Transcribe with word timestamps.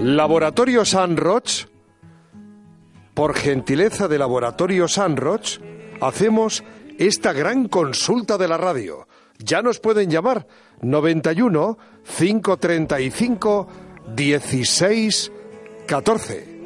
Laboratorio 0.00 0.86
San 0.86 1.18
Roch, 1.18 1.66
por 3.12 3.34
gentileza 3.34 4.08
de 4.08 4.18
Laboratorio 4.18 4.88
San 4.88 5.18
Roch, 5.18 5.60
hacemos 6.00 6.64
esta 6.98 7.34
gran 7.34 7.68
consulta 7.68 8.38
de 8.38 8.48
la 8.48 8.56
radio. 8.56 9.06
Ya 9.38 9.60
nos 9.60 9.78
pueden 9.78 10.10
llamar 10.10 10.46
91 10.80 11.76
535 12.18 13.68
16 14.16 15.32
14. 15.86 16.60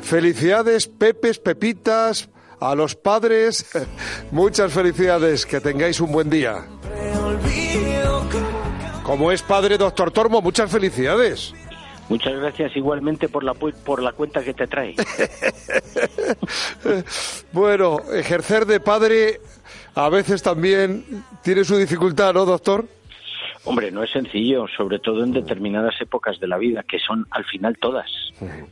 Felicidades, 0.00 0.86
Pepes, 0.86 1.40
Pepitas, 1.40 2.28
a 2.60 2.76
los 2.76 2.94
padres. 2.94 3.66
Muchas 4.30 4.72
felicidades, 4.72 5.44
que 5.44 5.60
tengáis 5.60 6.00
un 6.00 6.12
buen 6.12 6.30
día. 6.30 6.64
Como 9.02 9.32
es 9.32 9.42
padre, 9.42 9.78
doctor 9.78 10.10
Tormo, 10.10 10.40
muchas 10.40 10.70
felicidades. 10.70 11.54
Muchas 12.08 12.34
gracias 12.34 12.76
igualmente 12.76 13.28
por 13.28 13.42
la, 13.42 13.54
por 13.54 14.02
la 14.02 14.12
cuenta 14.12 14.44
que 14.44 14.54
te 14.54 14.66
trae. 14.66 14.94
bueno, 17.52 18.00
ejercer 18.12 18.66
de 18.66 18.80
padre 18.80 19.40
a 19.94 20.08
veces 20.08 20.42
también 20.42 21.24
tiene 21.42 21.64
su 21.64 21.76
dificultad, 21.76 22.34
¿no, 22.34 22.44
doctor? 22.44 22.86
Hombre, 23.64 23.92
no 23.92 24.02
es 24.02 24.10
sencillo, 24.10 24.66
sobre 24.76 24.98
todo 24.98 25.22
en 25.22 25.32
determinadas 25.32 26.00
épocas 26.00 26.40
de 26.40 26.48
la 26.48 26.58
vida, 26.58 26.82
que 26.82 26.98
son 26.98 27.26
al 27.30 27.44
final 27.44 27.78
todas. 27.78 28.10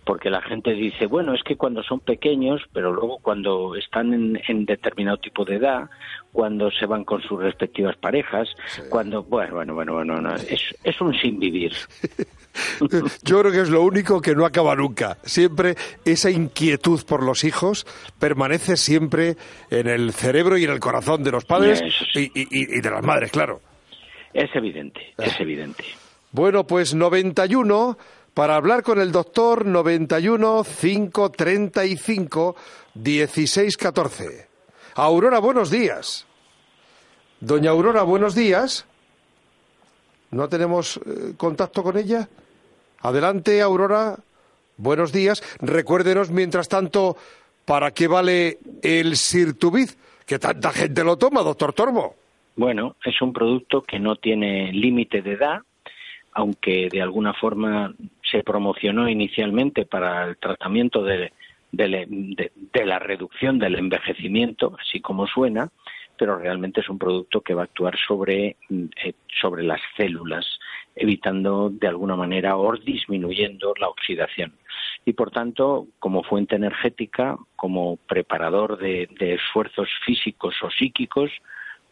Porque 0.05 0.31
la 0.31 0.43
gente 0.43 0.73
dice, 0.73 1.07
bueno, 1.07 1.33
es 1.33 1.45
que 1.45 1.57
cuando 1.57 1.83
son 1.85 2.01
pequeños, 2.01 2.63
pero 2.73 2.93
luego 2.93 3.19
cuando 3.23 3.77
están 3.77 4.13
en, 4.13 4.65
determinado 4.65 5.19
tipo 5.19 5.45
de 5.45 5.57
edad, 5.57 5.89
cuando 6.33 6.73
se 6.73 6.87
van 6.87 7.05
con 7.05 7.23
sus 7.23 7.41
respectivas 7.41 7.97
parejas, 7.97 8.49
cuando, 8.89 9.23
bueno, 9.23 9.55
bueno, 9.55 9.75
bueno, 9.75 9.95
bueno, 9.95 10.35
es, 10.35 10.75
es 10.83 11.01
un 11.01 11.15
sin 11.15 11.39
vivir. 11.39 11.73
Yo 13.23 13.41
creo 13.41 13.53
que 13.53 13.61
es 13.61 13.71
lo 13.71 13.83
único 13.83 14.21
que 14.21 14.35
no 14.35 14.45
acaba 14.45 14.75
nunca. 14.75 15.19
Siempre 15.23 15.77
esa 16.05 16.31
inquietud 16.31 17.01
por 17.05 17.23
los 17.23 17.45
hijos 17.45 17.87
permanece 18.19 18.77
siempre 18.77 19.37
en 19.71 19.87
el 19.87 20.13
cerebro 20.13 20.59
y 20.59 20.65
en 20.65 20.71
el 20.71 20.81
corazón 20.81 21.23
de 21.23 21.31
los 21.31 21.45
padres 21.45 21.81
y 22.15 22.81
de 22.81 22.91
las 22.91 23.05
madres, 23.05 23.31
claro. 23.31 23.61
Es 24.33 24.51
evidente, 24.55 25.15
es 25.19 25.33
ah. 25.33 25.43
evidente. 25.43 25.85
Bueno, 26.33 26.67
pues 26.67 26.95
91 26.95 27.99
para 28.35 28.57
hablar 28.57 28.83
con 28.83 29.01
el 29.01 29.11
doctor 29.11 29.67
91 29.67 30.65
535 30.65 32.57
1614. 32.95 34.49
Aurora, 34.95 35.39
buenos 35.41 35.71
días. 35.71 36.27
Doña 37.41 37.71
Aurora, 37.71 38.03
buenos 38.03 38.35
días. 38.35 38.87
¿No 40.31 40.49
tenemos 40.49 40.99
eh, 40.99 41.35
contacto 41.37 41.83
con 41.83 41.97
ella? 41.97 42.29
Adelante, 43.01 43.61
Aurora. 43.61 44.19
Buenos 44.77 45.13
días. 45.13 45.43
Recuérdenos, 45.61 46.31
mientras 46.31 46.69
tanto, 46.69 47.17
para 47.65 47.91
qué 47.91 48.07
vale 48.07 48.59
el 48.83 49.17
Sirtubiz, 49.17 49.97
que 50.25 50.39
tanta 50.39 50.71
gente 50.71 51.03
lo 51.03 51.19
toma, 51.19 51.43
doctor 51.43 51.73
Tormo. 51.73 52.15
Bueno, 52.57 52.97
es 53.05 53.21
un 53.23 53.33
producto 53.33 53.83
que 53.83 53.99
no 53.99 54.17
tiene 54.17 54.73
límite 54.73 55.23
de 55.23 55.33
edad, 55.33 55.61
aunque 56.33 56.89
de 56.91 57.03
alguna 57.03 57.33
forma 57.35 57.95
se 58.23 58.43
promocionó 58.43 59.09
inicialmente 59.09 59.85
para 59.87 60.25
el 60.25 60.37
tratamiento 60.37 61.03
de, 61.03 61.33
la 61.73 62.99
reducción 62.99 63.59
del 63.59 63.77
envejecimiento, 63.77 64.77
así 64.81 65.01
como 65.01 65.27
suena, 65.27 65.71
pero 66.17 66.37
realmente 66.39 66.81
es 66.81 66.89
un 66.89 66.99
producto 66.99 67.41
que 67.41 67.55
va 67.55 67.63
a 67.63 67.65
actuar 67.65 67.97
sobre, 68.07 68.57
eh, 68.69 69.15
sobre 69.41 69.63
las 69.63 69.81
células, 69.97 70.45
evitando 70.95 71.71
de 71.71 71.89
alguna 71.89 72.15
manera 72.15 72.57
o 72.59 72.77
disminuyendo 72.77 73.73
la 73.81 73.89
oxidación. 73.89 74.53
Y 75.07 75.15
por 75.15 75.31
tanto, 75.31 75.87
como 75.99 76.23
fuente 76.23 76.57
energética, 76.57 77.39
como 77.57 77.97
preparador 77.97 78.77
de 78.77 79.09
esfuerzos 79.19 79.89
físicos 80.05 80.55
o 80.63 80.71
psíquicos, 80.71 81.31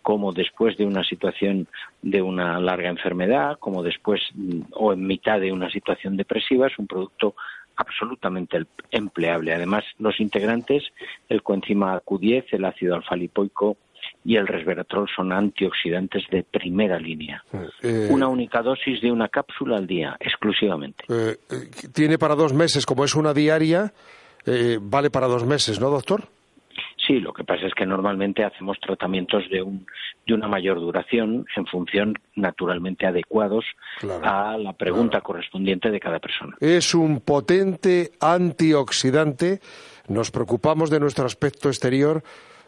como 0.02 0.32
después 0.32 0.76
de 0.76 0.86
una 0.86 1.04
situación 1.04 1.66
de 2.02 2.22
una 2.22 2.58
larga 2.60 2.88
enfermedad, 2.88 3.58
como 3.58 3.82
después 3.82 4.20
mm, 4.34 4.60
o 4.72 4.92
en 4.92 5.06
mitad 5.06 5.40
de 5.40 5.52
una 5.52 5.70
situación 5.70 6.16
depresiva, 6.16 6.66
es 6.66 6.78
un 6.78 6.86
producto 6.86 7.34
absolutamente 7.76 8.66
empleable. 8.90 9.54
Además, 9.54 9.84
los 9.98 10.18
integrantes, 10.20 10.82
el 11.28 11.42
coenzima 11.42 12.00
Q10, 12.02 12.46
el 12.50 12.64
ácido 12.64 12.96
alfa-lipoico 12.96 13.76
y 14.24 14.36
el 14.36 14.46
resveratrol 14.46 15.08
son 15.14 15.32
antioxidantes 15.32 16.24
de 16.30 16.42
primera 16.42 16.98
línea. 16.98 17.42
Eh, 17.82 18.08
una 18.10 18.28
única 18.28 18.62
dosis 18.62 19.00
de 19.00 19.12
una 19.12 19.28
cápsula 19.28 19.76
al 19.76 19.86
día, 19.86 20.16
exclusivamente. 20.18 21.04
Eh, 21.08 21.36
eh, 21.50 21.88
tiene 21.92 22.18
para 22.18 22.34
dos 22.34 22.52
meses, 22.52 22.84
como 22.84 23.04
es 23.04 23.14
una 23.14 23.32
diaria, 23.32 23.92
vale 24.80 25.10
para 25.10 25.26
dos 25.26 25.44
meses, 25.44 25.78
¿no, 25.78 25.90
doctor? 25.90 26.24
Sí, 27.08 27.20
lo 27.20 27.32
que 27.32 27.42
pasa 27.42 27.66
es 27.66 27.72
que 27.72 27.86
normalmente 27.86 28.44
hacemos 28.44 28.78
tratamientos 28.80 29.42
de, 29.50 29.62
un, 29.62 29.86
de 30.26 30.34
una 30.34 30.46
mayor 30.46 30.78
duración 30.78 31.46
en 31.56 31.66
función 31.66 32.14
naturalmente 32.36 33.06
adecuados 33.06 33.64
a 34.22 34.58
la 34.58 34.74
pregunta 34.74 35.22
correspondiente 35.22 35.90
de 35.90 36.00
cada 36.00 36.18
persona. 36.18 36.54
Es 36.60 36.94
un 36.94 37.20
potente 37.20 38.12
antioxidante. 38.20 39.60
Nos 40.08 40.30
preocupamos 40.30 40.90
de 40.90 41.00
nuestro 41.00 41.24
aspecto 41.24 41.70
exterior 41.70 42.22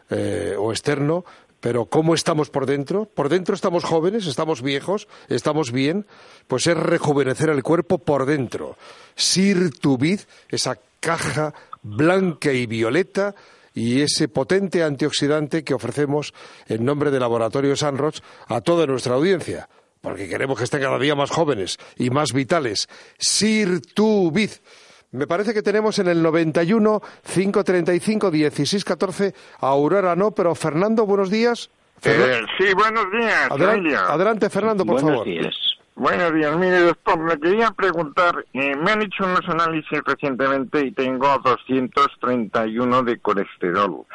eh, 0.09 0.55
o 0.57 0.71
externo, 0.71 1.23
pero 1.59 1.85
¿cómo 1.85 2.15
estamos 2.15 2.49
por 2.49 2.65
dentro? 2.65 3.05
Por 3.05 3.29
dentro 3.29 3.53
estamos 3.53 3.83
jóvenes, 3.83 4.25
estamos 4.25 4.63
viejos, 4.63 5.07
estamos 5.29 5.71
bien, 5.71 6.07
pues 6.47 6.65
es 6.65 6.75
rejuvenecer 6.75 7.51
el 7.51 7.61
cuerpo 7.61 7.99
por 7.99 8.25
dentro. 8.25 8.75
Sirtuvid, 9.13 10.21
esa 10.49 10.79
caja 10.99 11.53
blanca 11.83 12.51
y 12.51 12.65
violeta 12.65 13.35
y 13.73 14.01
ese 14.01 14.27
potente 14.27 14.83
antioxidante 14.83 15.63
que 15.63 15.73
ofrecemos 15.73 16.33
en 16.67 16.85
nombre 16.85 17.11
del 17.11 17.21
Laboratorio 17.21 17.75
Sanroch 17.75 18.19
a 18.47 18.61
toda 18.61 18.85
nuestra 18.85 19.15
audiencia, 19.15 19.69
porque 20.01 20.27
queremos 20.27 20.57
que 20.57 20.65
estén 20.65 20.81
cada 20.81 20.99
día 20.99 21.15
más 21.15 21.29
jóvenes 21.29 21.77
y 21.97 22.09
más 22.09 22.33
vitales. 22.33 22.89
Sirtuvid. 23.17 24.51
Me 25.11 25.27
parece 25.27 25.53
que 25.53 25.61
tenemos 25.61 25.99
en 25.99 26.07
el 26.07 26.21
91 26.21 27.01
535 27.33 28.31
1614 28.31 29.33
a 29.59 29.67
Aurora 29.67 30.15
no, 30.15 30.31
pero 30.31 30.55
Fernando, 30.55 31.05
buenos 31.05 31.29
días. 31.29 31.69
Eh, 32.03 32.41
sí, 32.57 32.73
buenos 32.73 33.05
días. 33.11 33.51
Adelante, 33.51 34.49
Fernando, 34.49 34.85
por 34.85 35.01
buenos 35.01 35.11
favor. 35.11 35.27
Días. 35.27 35.70
Buenos 35.95 36.33
días, 36.33 36.57
mire 36.57 36.79
doctor, 36.79 37.19
me 37.19 37.37
quería 37.37 37.71
preguntar, 37.71 38.45
eh, 38.53 38.75
me 38.75 38.91
han 38.91 39.01
hecho 39.01 39.25
unos 39.25 39.47
análisis 39.47 40.01
recientemente 40.05 40.85
y 40.85 40.91
tengo 40.91 41.27
231 41.43 43.03
de 43.03 43.19
colesterol. 43.19 44.05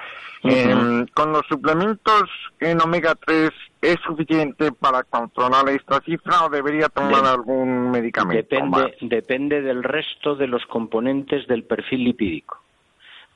Em, 0.42 1.06
¿Con 1.08 1.32
los 1.32 1.46
suplementos 1.46 2.30
en 2.60 2.80
omega 2.80 3.14
3 3.14 3.50
es 3.82 3.96
suficiente 4.06 4.72
para 4.72 5.02
controlar 5.02 5.68
esta 5.68 6.00
cifra 6.00 6.44
o 6.44 6.48
debería 6.48 6.88
tomar 6.88 7.24
algún 7.24 7.90
medicamento? 7.90 8.46
Depende, 8.48 8.96
depende 9.00 9.62
del 9.62 9.82
resto 9.82 10.34
de 10.34 10.46
los 10.46 10.64
componentes 10.66 11.46
del 11.46 11.64
perfil 11.64 12.04
lipídico. 12.04 12.62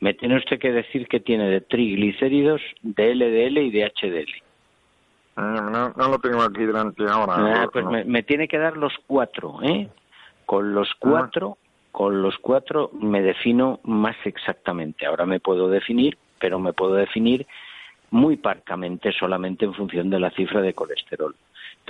Me 0.01 0.15
tiene 0.15 0.39
usted 0.39 0.59
que 0.59 0.73
decir 0.73 1.07
que 1.09 1.21
tiene 1.21 1.49
de 1.51 1.61
triglicéridos, 1.61 2.63
de 2.83 3.15
LDL 3.15 3.59
y 3.59 3.71
de 3.71 3.85
HDL. 3.85 4.50
No, 5.41 5.93
no 5.97 6.09
lo 6.09 6.19
tengo 6.19 6.43
aquí 6.43 6.65
delante 6.65 7.05
ahora. 7.09 7.63
Ah, 7.63 7.69
pues 7.73 7.85
me, 8.07 8.23
tiene 8.23 8.47
que 8.47 8.59
dar 8.59 8.77
los 8.77 8.93
cuatro, 9.07 9.59
¿eh? 9.63 9.89
Con 10.45 10.75
los 10.75 10.93
cuatro, 10.99 11.59
con 11.93 12.23
los 12.23 12.37
cuatro 12.39 12.91
me 12.93 13.23
defino 13.23 13.81
más 13.85 14.17
exactamente. 14.25 15.07
Ahora 15.07 15.27
me 15.27 15.41
puedo 15.41 15.69
definir, 15.69 16.19
pero 16.39 16.59
me 16.59 16.73
puedo 16.73 16.95
definir 16.95 17.47
muy 18.11 18.37
parcamente 18.37 19.13
solamente 19.13 19.65
en 19.65 19.75
función 19.75 20.11
de 20.11 20.21
la 20.21 20.31
cifra 20.31 20.61
de 20.61 20.75
colesterol. 20.75 21.35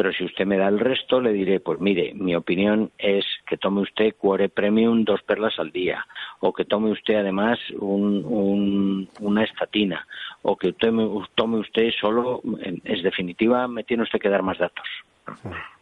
Pero 0.01 0.15
si 0.15 0.25
usted 0.25 0.47
me 0.47 0.57
da 0.57 0.67
el 0.67 0.81
resto, 0.81 1.21
le 1.21 1.31
diré, 1.31 1.61
pues 1.61 1.79
mire, 1.79 2.15
mi 2.15 2.35
opinión 2.35 2.91
es 2.97 3.23
que 3.47 3.59
tome 3.59 3.83
usted 3.83 4.15
Cuore 4.17 4.49
Premium 4.49 5.05
dos 5.05 5.23
perlas 5.23 5.59
al 5.59 5.73
día, 5.73 6.07
o 6.39 6.55
que 6.55 6.65
tome 6.65 6.91
usted 6.91 7.17
además 7.17 7.59
una 7.79 9.45
estatina, 9.45 10.07
o 10.41 10.57
que 10.57 10.73
tome, 10.73 11.07
tome 11.35 11.59
usted 11.59 11.91
solo, 12.01 12.41
es 12.83 13.03
definitiva, 13.03 13.69
me 13.69 13.85
tiene 13.85 14.05
usted 14.05 14.19
que 14.19 14.31
dar 14.31 14.43
más 14.43 14.57
datos. 14.57 14.87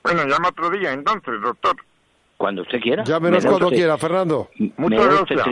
Bueno, 0.03 0.26
llama 0.26 0.49
otro 0.49 0.69
día 0.69 0.93
entonces, 0.94 1.41
doctor. 1.41 1.76
Cuando 2.37 2.62
usted 2.62 2.81
quiera. 2.81 3.05
Llámenos 3.05 3.47
cuando 3.47 3.69
quiera, 3.69 3.97
Fernando. 3.99 4.49
Muchas 4.79 5.29
gracias. 5.29 5.47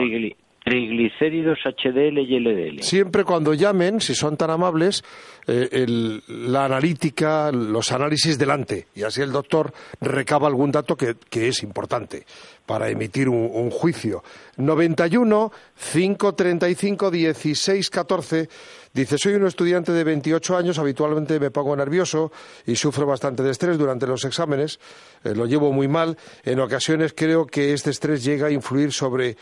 Triglicéridos 0.67 1.59
HDL 1.63 2.19
y 2.19 2.39
LDL. 2.41 2.81
Siempre 2.81 3.23
cuando 3.23 3.53
llamen, 3.53 4.01
si 4.01 4.13
son 4.13 4.35
tan 4.35 4.49
amables, 4.49 5.01
eh, 5.47 5.85
la 6.27 6.65
analítica, 6.65 7.53
los 7.53 7.93
análisis 7.93 8.37
delante. 8.37 8.87
Y 8.93 9.03
así 9.03 9.21
el 9.21 9.31
doctor 9.31 9.71
recaba 10.01 10.49
algún 10.49 10.73
dato 10.73 10.97
que, 10.97 11.15
es 11.31 11.63
importante 11.63 12.25
para 12.67 12.89
emitir 12.89 13.29
un, 13.29 13.49
un 13.51 13.71
juicio. 13.71 14.23
91 14.57 15.51
535 15.91 17.09
16 17.09 17.89
14 17.89 18.49
Dice, 18.97 19.19
soy 19.19 19.35
un 19.35 19.45
estudiante 19.45 19.91
de 19.91 20.03
28 20.03 20.57
años, 20.57 20.79
habitualmente 20.79 21.39
me 21.39 21.51
pongo 21.51 21.75
nervioso 21.75 22.31
y 22.65 22.75
sufro 22.77 23.05
bastante 23.05 23.43
de 23.43 23.51
estrés 23.51 23.77
durante 23.77 24.07
los 24.07 24.25
exámenes, 24.25 24.79
eh, 25.23 25.35
lo 25.35 25.45
llevo 25.45 25.71
muy 25.71 25.87
mal. 25.87 26.17
En 26.43 26.59
ocasiones 26.59 27.13
creo 27.15 27.45
que 27.45 27.73
este 27.73 27.91
estrés 27.91 28.23
llega 28.23 28.47
a 28.47 28.49
influir 28.49 28.91
sobre, 28.91 29.35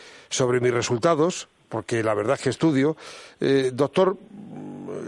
mis 0.60 0.74
resultados, 0.74 1.48
porque 1.68 2.02
la 2.02 2.14
verdad 2.14 2.34
es 2.34 2.42
que 2.42 2.50
estudio. 2.50 2.96
Eh, 3.40 3.70
doctor, 3.72 4.16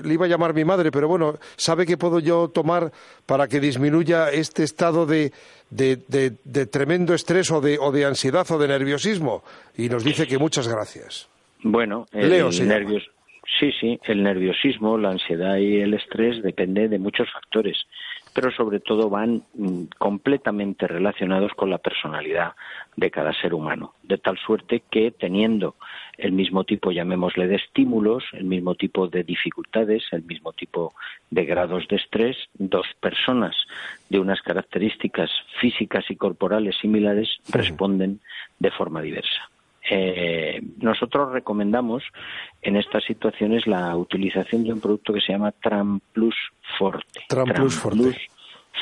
le 0.05 0.15
iba 0.15 0.27
a 0.27 0.29
llamar 0.29 0.55
mi 0.55 0.65
madre, 0.65 0.91
pero 0.91 1.09
bueno, 1.09 1.39
¿sabe 1.57 1.87
qué 1.87 1.97
puedo 1.97 2.21
yo 2.21 2.49
tomar 2.49 2.93
para 3.27 3.49
que 3.49 3.61
disminuya 3.61 4.31
este 4.31 4.65
estado 4.65 5.07
de, 5.07 5.33
tremendo 6.71 7.15
estrés 7.15 7.51
o 7.51 7.61
de, 7.61 7.79
o 7.79 7.93
de 7.93 8.05
ansiedad 8.05 8.47
o 8.51 8.59
de 8.59 8.69
nerviosismo? 8.69 9.43
Y 9.77 9.89
nos 9.89 10.05
dice 10.05 10.27
que 10.27 10.39
muchas 10.39 10.69
gracias. 10.69 11.29
Bueno, 11.63 12.07
el 12.13 12.31
Leo, 12.31 12.51
nervios, 12.51 13.11
Sí, 13.59 13.73
sí, 13.81 13.99
el 14.05 14.23
nerviosismo, 14.23 14.99
la 14.99 15.11
ansiedad 15.11 15.57
y 15.57 15.81
el 15.81 15.95
estrés 15.95 16.43
depende 16.43 16.89
de 16.89 16.99
muchos 16.99 17.33
factores, 17.33 17.87
pero 18.35 18.51
sobre 18.53 18.79
todo 18.79 19.09
van 19.09 19.43
mm, 19.55 19.85
completamente 19.97 20.87
relacionados 20.87 21.53
con 21.55 21.71
la 21.71 21.79
personalidad 21.79 22.53
de 22.97 23.11
cada 23.11 23.33
ser 23.33 23.55
humano, 23.55 23.95
de 24.03 24.19
tal 24.19 24.39
suerte 24.39 24.83
que 24.91 25.13
teniendo 25.13 25.77
el 26.19 26.33
mismo 26.33 26.65
tipo, 26.65 26.91
llamémosle, 26.91 27.47
de 27.47 27.57
estímulos, 27.57 28.25
el 28.33 28.45
mismo 28.45 28.75
tipo 28.75 29.07
de 29.07 29.23
dificultades, 29.23 30.03
el 30.11 30.25
mismo 30.25 30.53
tipo 30.53 30.93
de 31.31 31.45
grados 31.45 31.87
de 31.89 31.97
estrés, 31.97 32.37
dos 32.55 32.87
personas 33.01 33.57
de 34.11 34.19
unas 34.19 34.43
características 34.43 35.31
físicas 35.61 36.05
y 36.11 36.17
corporales 36.17 36.77
similares 36.81 37.29
responden 37.51 38.21
de 38.59 38.71
forma 38.73 39.01
diversa. 39.01 39.49
Eh, 39.91 40.61
nosotros 40.79 41.33
recomendamos 41.33 42.03
en 42.63 42.77
estas 42.77 43.05
situaciones 43.05 43.67
la 43.67 43.97
utilización 43.97 44.65
de 44.65 44.73
un 44.73 44.81
producto 44.81 45.15
que 45.15 45.21
se 45.21 45.33
llama 45.33 45.53
Tram 45.53 46.01
Plus 46.13 46.35
Forte. 46.79 47.21
Tram, 47.29 47.49
Plus 47.49 47.77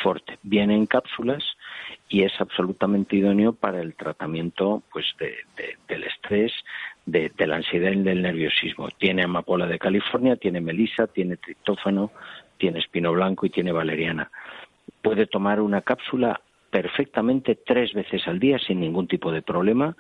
Forte. 0.03 0.39
Viene 0.43 0.75
en 0.75 0.87
cápsulas 0.87 1.44
y 2.09 2.23
es 2.23 2.32
absolutamente 2.41 3.17
idóneo 3.17 3.53
para 3.53 3.81
el 3.81 3.94
tratamiento 3.94 4.82
pues 4.93 5.06
del 5.89 6.05
estrés, 6.05 6.53
de, 7.06 7.32
la 7.47 7.56
ansiedad 7.56 7.93
y 7.93 8.03
del 8.03 8.23
nerviosismo. 8.23 8.88
Tiene 8.99 9.23
amapola 9.23 9.67
de 9.67 9.79
California, 9.79 10.37
tiene 10.37 10.61
melisa, 10.61 11.06
tiene 11.06 11.37
triptófano, 11.37 12.11
tiene 12.58 12.81
espino 12.81 13.12
blanco 13.12 13.47
y 13.47 13.50
tiene 13.50 13.73
valeriana. 13.73 14.31
Puede 15.03 15.26
tomar 15.26 15.61
una 15.61 15.82
cápsula 15.82 16.41
perfectamente 16.70 17.55
tres 17.64 17.94
veces 17.94 18.26
al 18.26 18.38
día 18.38 18.58
sin 18.58 18.81
ningún 18.81 19.06
tipo 19.06 19.32
de 19.32 19.41
problema 19.41 19.97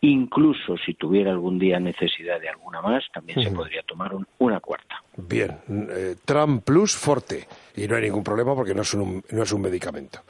Incluso 0.00 0.76
si 0.76 0.94
tuviera 0.94 1.32
algún 1.32 1.58
día 1.58 1.80
necesidad 1.80 2.40
de 2.40 2.48
alguna 2.48 2.80
más, 2.80 3.04
también 3.12 3.42
se 3.42 3.50
podría 3.50 3.82
tomar 3.82 4.12
una 4.38 4.60
cuarta. 4.60 5.02
Bien, 5.16 5.58
eh, 5.68 6.14
Tram 6.24 6.60
Plus 6.60 6.94
Forte. 6.94 7.48
Y 7.74 7.88
no 7.88 7.96
hay 7.96 8.02
ningún 8.02 8.22
problema 8.22 8.54
porque 8.54 8.74
no 8.74 8.82
es 8.82 8.94
un, 8.94 9.24
no 9.30 9.42
es 9.42 9.52
un 9.52 9.60
medicamento. 9.60 10.20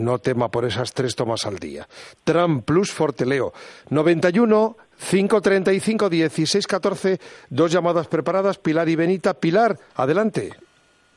No, 0.00 0.18
tema 0.18 0.50
por 0.50 0.64
esas 0.64 0.94
tres 0.94 1.14
tomas 1.14 1.44
al 1.44 1.58
día. 1.58 1.86
Tram 2.24 2.62
Plus 2.62 2.92
Forte, 2.92 3.26
Leo. 3.26 3.52
91 3.90 4.76
535 5.10 6.08
1614. 6.08 7.18
Dos 7.50 7.72
llamadas 7.72 8.08
preparadas, 8.08 8.56
Pilar 8.56 8.88
y 8.88 8.96
Benita. 8.96 9.34
Pilar, 9.34 9.76
adelante. 9.96 10.52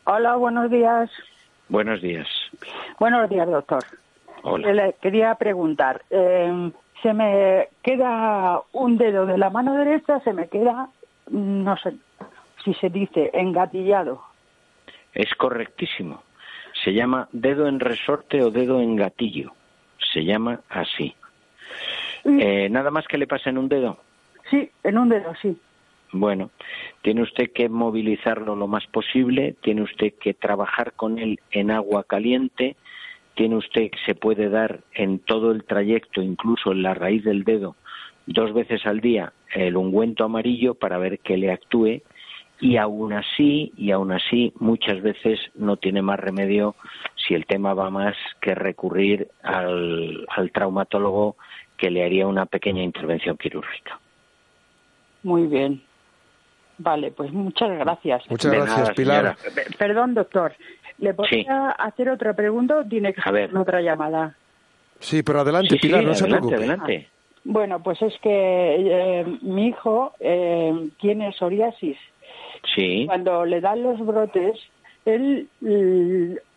Hola, 0.04 0.36
buenos 0.36 0.70
días. 0.70 1.10
Buenos 1.70 2.02
días. 2.02 2.28
Buenos 3.00 3.30
días, 3.30 3.48
doctor. 3.50 3.84
Hola. 4.44 4.74
Le 4.74 4.94
quería 5.02 5.36
preguntar. 5.36 6.04
Eh, 6.10 6.72
se 7.02 7.14
me 7.14 7.70
queda 7.84 8.62
un 8.74 8.98
dedo 8.98 9.26
de 9.26 9.38
la 9.38 9.50
mano 9.50 9.74
derecha, 9.76 10.20
se 10.22 10.34
me 10.34 10.48
queda, 10.48 10.90
no 11.30 11.78
sé 11.78 11.94
si 12.64 12.74
se 12.76 12.90
dice, 12.90 13.30
engatillado. 13.34 14.22
Es 15.14 15.34
correctísimo. 15.36 16.22
Se 16.84 16.94
llama 16.94 17.30
dedo 17.32 17.68
en 17.68 17.80
resorte 17.80 18.44
o 18.44 18.52
dedo 18.52 18.82
en 18.82 18.96
gatillo. 18.96 19.54
Se 20.14 20.24
llama 20.24 20.62
así. 20.70 21.16
Eh, 22.26 22.68
¿Nada 22.70 22.92
más 22.92 23.08
que 23.08 23.18
le 23.18 23.26
pasa 23.26 23.50
en 23.50 23.58
un 23.58 23.70
dedo? 23.70 23.98
Sí, 24.50 24.70
en 24.84 24.98
un 24.98 25.10
dedo, 25.10 25.34
sí. 25.42 25.58
Bueno, 26.12 26.52
tiene 27.02 27.22
usted 27.22 27.52
que 27.54 27.68
movilizarlo 27.70 28.56
lo 28.56 28.68
más 28.68 28.86
posible, 28.88 29.56
tiene 29.62 29.82
usted 29.82 30.14
que 30.20 30.34
trabajar 30.34 30.94
con 30.94 31.20
él 31.20 31.40
en 31.52 31.72
agua 31.72 32.04
caliente, 32.04 32.76
tiene 33.38 33.56
usted, 33.56 33.92
se 34.06 34.16
puede 34.16 34.50
dar 34.50 34.82
en 34.94 35.20
todo 35.20 35.52
el 35.52 35.64
trayecto, 35.64 36.22
incluso 36.22 36.72
en 36.74 36.82
la 36.82 36.96
raíz 36.96 37.24
del 37.24 37.44
dedo, 37.44 37.76
dos 38.26 38.54
veces 38.54 38.86
al 38.86 39.00
día 39.00 39.32
el 39.54 39.78
ungüento 39.78 40.26
amarillo 40.26 40.74
para 40.74 40.98
ver 40.98 41.20
que 41.20 41.38
le 41.38 41.52
actúe 41.52 42.02
y 42.60 42.78
aún 42.78 43.14
así, 43.14 43.72
y 43.78 43.92
aún 43.92 44.12
así, 44.12 44.52
muchas 44.60 45.02
veces 45.02 45.40
no 45.54 45.78
tiene 45.78 46.02
más 46.02 46.20
remedio 46.20 46.76
si 47.16 47.36
el 47.36 47.46
tema 47.46 47.76
va 47.76 47.92
más 47.92 48.16
que 48.42 48.56
recurrir 48.56 49.28
al, 49.44 50.28
traumatólogo 50.52 51.36
que 51.78 51.92
le 51.92 52.04
haría 52.04 52.26
una 52.26 52.48
pequeña 52.48 52.82
intervención 52.82 53.38
quirúrgica. 53.38 54.00
Muy 55.22 55.46
bien. 55.46 55.84
Vale, 56.80 57.12
pues 57.12 57.32
muchas 57.32 57.70
gracias. 57.78 58.24
Muchas 58.30 58.52
gracias, 58.52 58.92
Pilar. 58.96 59.38
Perdón, 59.78 60.16
doctor. 60.16 60.54
¿Le 61.00 61.14
podría 61.14 61.72
hacer 61.72 62.10
otra 62.10 62.34
pregunta 62.34 62.78
o 62.78 62.86
tiene 62.86 63.14
que 63.14 63.22
hacer 63.22 63.56
otra 63.56 63.82
llamada? 63.82 64.36
Sí, 65.00 65.22
pero 65.22 65.42
adelante, 65.42 65.78
Pilar, 65.78 66.04
no 66.04 66.14
se 66.16 66.26
preocupe. 66.26 66.56
Adelante. 66.56 67.08
Bueno, 67.44 67.82
pues 67.82 68.02
es 68.02 68.14
que 68.22 68.30
eh, 68.30 69.26
mi 69.42 69.68
hijo 69.68 70.14
eh, 70.20 70.90
tiene 71.00 71.32
psoriasis. 71.34 71.98
Sí. 72.76 73.06
Cuando 73.06 73.46
le 73.46 73.62
dan 73.62 73.84
los 73.84 74.04
brotes, 74.06 74.58
él 75.06 75.48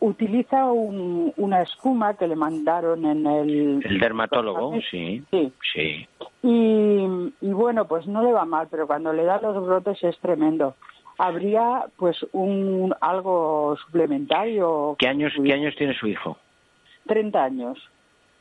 utiliza 0.00 0.64
una 0.72 1.62
espuma 1.62 2.14
que 2.14 2.26
le 2.26 2.34
mandaron 2.34 3.04
en 3.04 3.26
el... 3.26 3.82
El 3.84 3.98
dermatólogo, 4.00 4.72
sí. 4.90 5.22
Sí. 5.30 6.08
Y, 6.42 7.32
y, 7.40 7.52
bueno, 7.52 7.86
pues 7.86 8.06
no 8.06 8.24
le 8.24 8.32
va 8.32 8.44
mal, 8.44 8.66
pero 8.70 8.86
cuando 8.86 9.12
le 9.12 9.24
dan 9.24 9.42
los 9.42 9.64
brotes 9.64 10.02
es 10.02 10.18
tremendo 10.18 10.74
habría 11.20 11.84
pues 11.98 12.16
un 12.32 12.94
algo 13.00 13.76
suplementario. 13.84 14.96
¿Qué 14.98 15.06
años, 15.06 15.34
¿qué 15.44 15.52
años 15.52 15.76
tiene 15.76 15.94
su 15.94 16.06
hijo? 16.06 16.38
Treinta 17.06 17.44
años. 17.44 17.78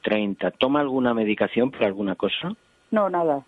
Treinta. 0.02 0.52
¿Toma 0.52 0.80
alguna 0.80 1.14
medicación 1.14 1.72
por 1.72 1.84
alguna 1.84 2.16
cosa? 2.16 2.54
No, 2.92 3.10
nada. 3.10 3.44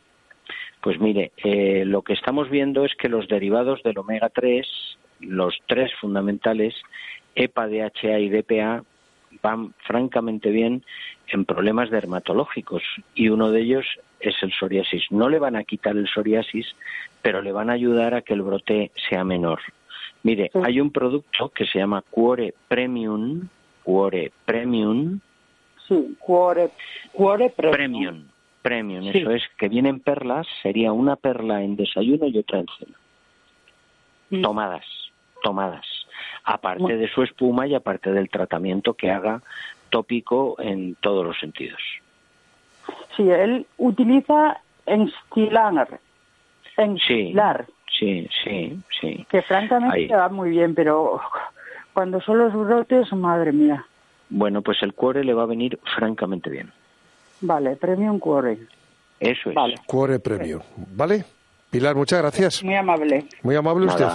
Pues 0.81 0.99
mire, 0.99 1.31
eh, 1.37 1.85
lo 1.85 2.01
que 2.01 2.11
estamos 2.11 2.49
viendo 2.49 2.83
es 2.83 2.93
que 2.95 3.07
los 3.07 3.29
derivados 3.29 3.81
del 3.83 3.99
omega 3.99 4.27
3, 4.27 4.67
los 5.21 5.57
tres 5.65 5.91
fundamentales, 6.01 6.75
EPA, 7.35 7.67
DHA 7.67 8.19
y 8.19 8.29
DPA, 8.29 8.83
van 9.41 9.73
francamente 9.85 10.49
bien 10.49 10.83
en 11.27 11.45
problemas 11.45 11.89
dermatológicos 11.89 12.83
y 13.15 13.29
uno 13.29 13.49
de 13.51 13.61
ellos 13.61 13.85
es 14.21 14.35
el 14.41 14.51
psoriasis. 14.51 15.03
No 15.11 15.29
le 15.29 15.39
van 15.39 15.55
a 15.55 15.63
quitar 15.63 15.95
el 15.95 16.07
psoriasis, 16.07 16.75
pero 17.21 17.41
le 17.41 17.51
van 17.51 17.69
a 17.69 17.73
ayudar 17.73 18.13
a 18.13 18.21
que 18.21 18.33
el 18.33 18.41
brote 18.41 18.91
sea 19.09 19.23
menor. 19.23 19.59
Mire, 20.23 20.51
hay 20.63 20.79
un 20.79 20.91
producto 20.91 21.49
que 21.49 21.65
se 21.65 21.79
llama 21.79 22.03
Cuore 22.09 22.53
Premium, 22.67 23.47
Cuore 23.83 24.31
Premium. 24.45 25.19
Sí, 25.87 26.15
Cuore, 26.19 26.69
Cuore 27.11 27.49
Premium. 27.49 28.25
Premium, 28.61 29.07
eso 29.07 29.31
es, 29.31 29.41
que 29.57 29.69
vienen 29.69 29.99
perlas, 29.99 30.45
sería 30.61 30.91
una 30.91 31.15
perla 31.15 31.63
en 31.63 31.75
desayuno 31.75 32.27
y 32.27 32.37
otra 32.37 32.59
en 32.59 32.67
cena. 32.77 32.97
Mm. 34.29 34.41
Tomadas, 34.43 34.85
tomadas. 35.41 35.85
Aparte 36.43 36.95
de 36.97 37.07
su 37.09 37.23
espuma 37.23 37.65
y 37.65 37.73
aparte 37.73 38.11
del 38.11 38.29
tratamiento 38.29 38.93
que 38.93 39.09
haga 39.09 39.41
tópico 39.89 40.55
en 40.59 40.95
todos 40.95 41.25
los 41.25 41.39
sentidos. 41.39 41.81
Sí, 43.15 43.29
él 43.29 43.65
utiliza 43.77 44.61
enstilar. 44.85 45.99
Enstilar. 46.77 47.65
Sí, 47.99 48.27
sí, 48.43 48.79
sí. 48.99 49.25
Que 49.29 49.41
francamente 49.41 50.15
va 50.15 50.29
muy 50.29 50.49
bien, 50.49 50.73
pero 50.73 51.19
cuando 51.93 52.21
son 52.21 52.39
los 52.39 52.53
brotes, 52.53 53.11
madre 53.13 53.51
mía. 53.51 53.85
Bueno, 54.29 54.61
pues 54.61 54.81
el 54.81 54.93
cuore 54.93 55.23
le 55.23 55.33
va 55.33 55.43
a 55.43 55.47
venir 55.47 55.77
francamente 55.97 56.49
bien. 56.49 56.71
Vale, 57.41 57.75
premium 57.75 58.17
cuore. 58.19 58.57
Eso 59.19 59.49
es. 59.49 59.55
Vale. 59.55 59.75
Cuore 59.85 60.19
premium. 60.19 60.61
¿Vale? 60.95 61.25
Pilar, 61.69 61.95
muchas 61.95 62.21
gracias. 62.21 62.63
Muy 62.63 62.75
amable. 62.75 63.25
Muy 63.43 63.55
amable 63.55 63.87
usted. 63.87 64.07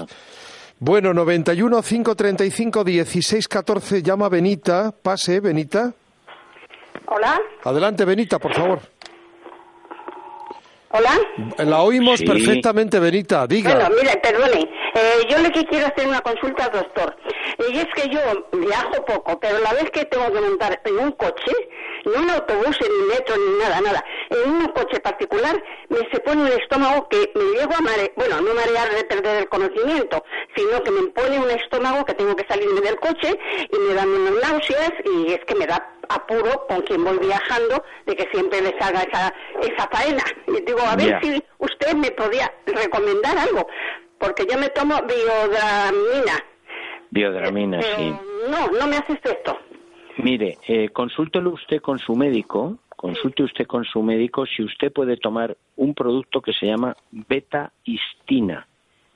Bueno, 0.78 1.14
91 1.14 1.82
535 1.82 2.84
16 2.84 3.48
14 3.48 4.02
llama 4.02 4.28
Benita. 4.28 4.92
Pase, 4.92 5.40
Benita. 5.40 5.94
Hola. 7.06 7.40
Adelante, 7.64 8.04
Benita, 8.04 8.38
por 8.38 8.54
favor. 8.54 8.80
Hola. 10.90 11.10
La 11.58 11.82
oímos 11.82 12.22
perfectamente, 12.22 12.98
Benita. 12.98 13.46
Diga. 13.46 13.74
Bueno, 13.74 13.90
mire, 14.00 14.16
perdone. 14.16 14.62
Eh, 14.94 15.26
yo 15.28 15.38
le 15.38 15.50
quiero 15.50 15.86
hacer 15.86 16.06
una 16.08 16.20
consulta 16.22 16.64
al 16.64 16.72
doctor. 16.72 17.16
Y 17.68 17.78
es 17.78 17.86
que 17.94 18.08
yo 18.08 18.20
viajo 18.52 19.04
poco, 19.04 19.38
pero 19.38 19.58
la 19.58 19.72
vez 19.74 19.90
que 19.90 20.04
tengo 20.06 20.32
que 20.32 20.40
montar 20.40 20.80
en 20.84 20.98
un 20.98 21.12
coche, 21.12 21.52
no 22.06 22.14
en 22.14 22.30
autobús, 22.30 22.78
ni 22.80 23.06
metro, 23.08 23.34
ni 23.36 23.58
nada, 23.58 23.80
nada, 23.80 24.04
en 24.30 24.50
un 24.50 24.66
coche 24.68 25.00
particular, 25.00 25.62
me 25.88 25.98
se 26.10 26.20
pone 26.20 26.46
el 26.46 26.60
estómago 26.60 27.08
que 27.08 27.30
me 27.34 27.58
llego 27.58 27.74
a 27.76 27.80
marear, 27.80 28.12
bueno, 28.16 28.40
no 28.40 28.54
marear 28.54 28.90
de 28.94 29.04
perder 29.04 29.42
el 29.42 29.48
conocimiento, 29.48 30.24
sino 30.54 30.82
que 30.82 30.90
me 30.90 31.08
pone 31.08 31.38
un 31.38 31.50
estómago 31.50 32.04
que 32.04 32.14
tengo 32.14 32.34
que 32.36 32.46
salirme 32.46 32.80
del 32.80 32.96
coche 32.96 33.38
y 33.70 33.78
me 33.78 33.94
dan 33.94 34.08
unas 34.08 34.50
náuseas 34.50 34.92
y 35.04 35.32
es 35.32 35.40
que 35.46 35.54
me 35.56 35.66
da 35.66 35.92
apuro 36.08 36.66
con 36.68 36.82
quien 36.82 37.04
voy 37.04 37.18
viajando 37.18 37.84
de 38.06 38.16
que 38.16 38.28
siempre 38.30 38.60
les 38.60 38.74
haga 38.80 39.02
esa, 39.02 39.34
esa 39.60 39.88
faena. 39.88 40.22
Y 40.46 40.64
digo, 40.64 40.80
a 40.80 40.96
ver 40.96 41.20
si 41.22 41.42
usted 41.58 41.94
me 41.94 42.10
podía 42.10 42.52
recomendar 42.66 43.38
algo, 43.38 43.66
porque 44.18 44.46
yo 44.50 44.58
me 44.58 44.68
tomo 44.70 45.00
biodramina. 45.02 46.44
Biodramina, 47.10 47.80
eh, 47.80 47.94
sí. 47.96 48.14
No, 48.50 48.66
no 48.78 48.86
me 48.86 48.96
hace 48.96 49.14
efecto. 49.14 49.58
Mire, 50.18 50.58
eh, 50.66 50.88
consúltelo 50.90 51.50
usted 51.50 51.80
con 51.80 51.98
su 51.98 52.14
médico, 52.16 52.78
consulte 52.88 53.42
usted 53.42 53.66
con 53.66 53.84
su 53.84 54.02
médico 54.02 54.46
si 54.46 54.62
usted 54.62 54.92
puede 54.92 55.18
tomar 55.18 55.56
un 55.76 55.94
producto 55.94 56.40
que 56.40 56.52
se 56.52 56.66
llama 56.66 56.96
beta-istina. 57.10 58.66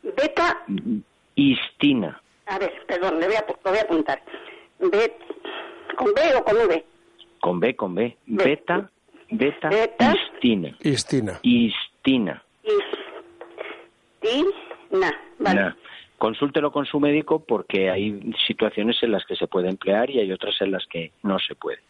Beta-istina. 0.03 2.21
A 2.47 2.59
ver, 2.59 2.73
perdón, 2.87 3.21
le 3.21 3.27
voy 3.27 3.37
a, 3.37 3.45
lo 3.47 3.71
voy 3.71 3.79
a 3.79 3.83
apuntar. 3.83 4.23
¿Con 5.97 6.15
B 6.15 6.21
o 6.37 6.45
con 6.45 6.57
V? 6.57 6.85
Con 7.41 7.61
B, 7.61 7.77
con 7.77 7.95
B. 7.95 8.17
Beta, 8.27 8.91
beta, 9.31 9.69
beta 9.69 10.15
istina. 10.15 10.77
Istina. 10.81 11.41
Istina. 11.43 12.43
Istina, 14.23 15.21
vale. 15.39 15.75
Consúltelo 16.19 16.71
con 16.71 16.85
su 16.85 17.01
médico 17.01 17.39
porque 17.41 17.91
hay 17.91 18.33
situaciones 18.47 19.03
en 19.03 19.13
las 19.13 19.25
que 19.25 19.37
se 19.37 19.47
puede 19.47 19.71
emplear 19.71 20.11
y 20.11 20.21
hay 20.21 20.31
otras 20.33 20.61
en 20.61 20.73
las 20.73 20.87
que 20.87 21.13
no 21.23 21.39
se 21.39 21.55
puede. 21.55 21.81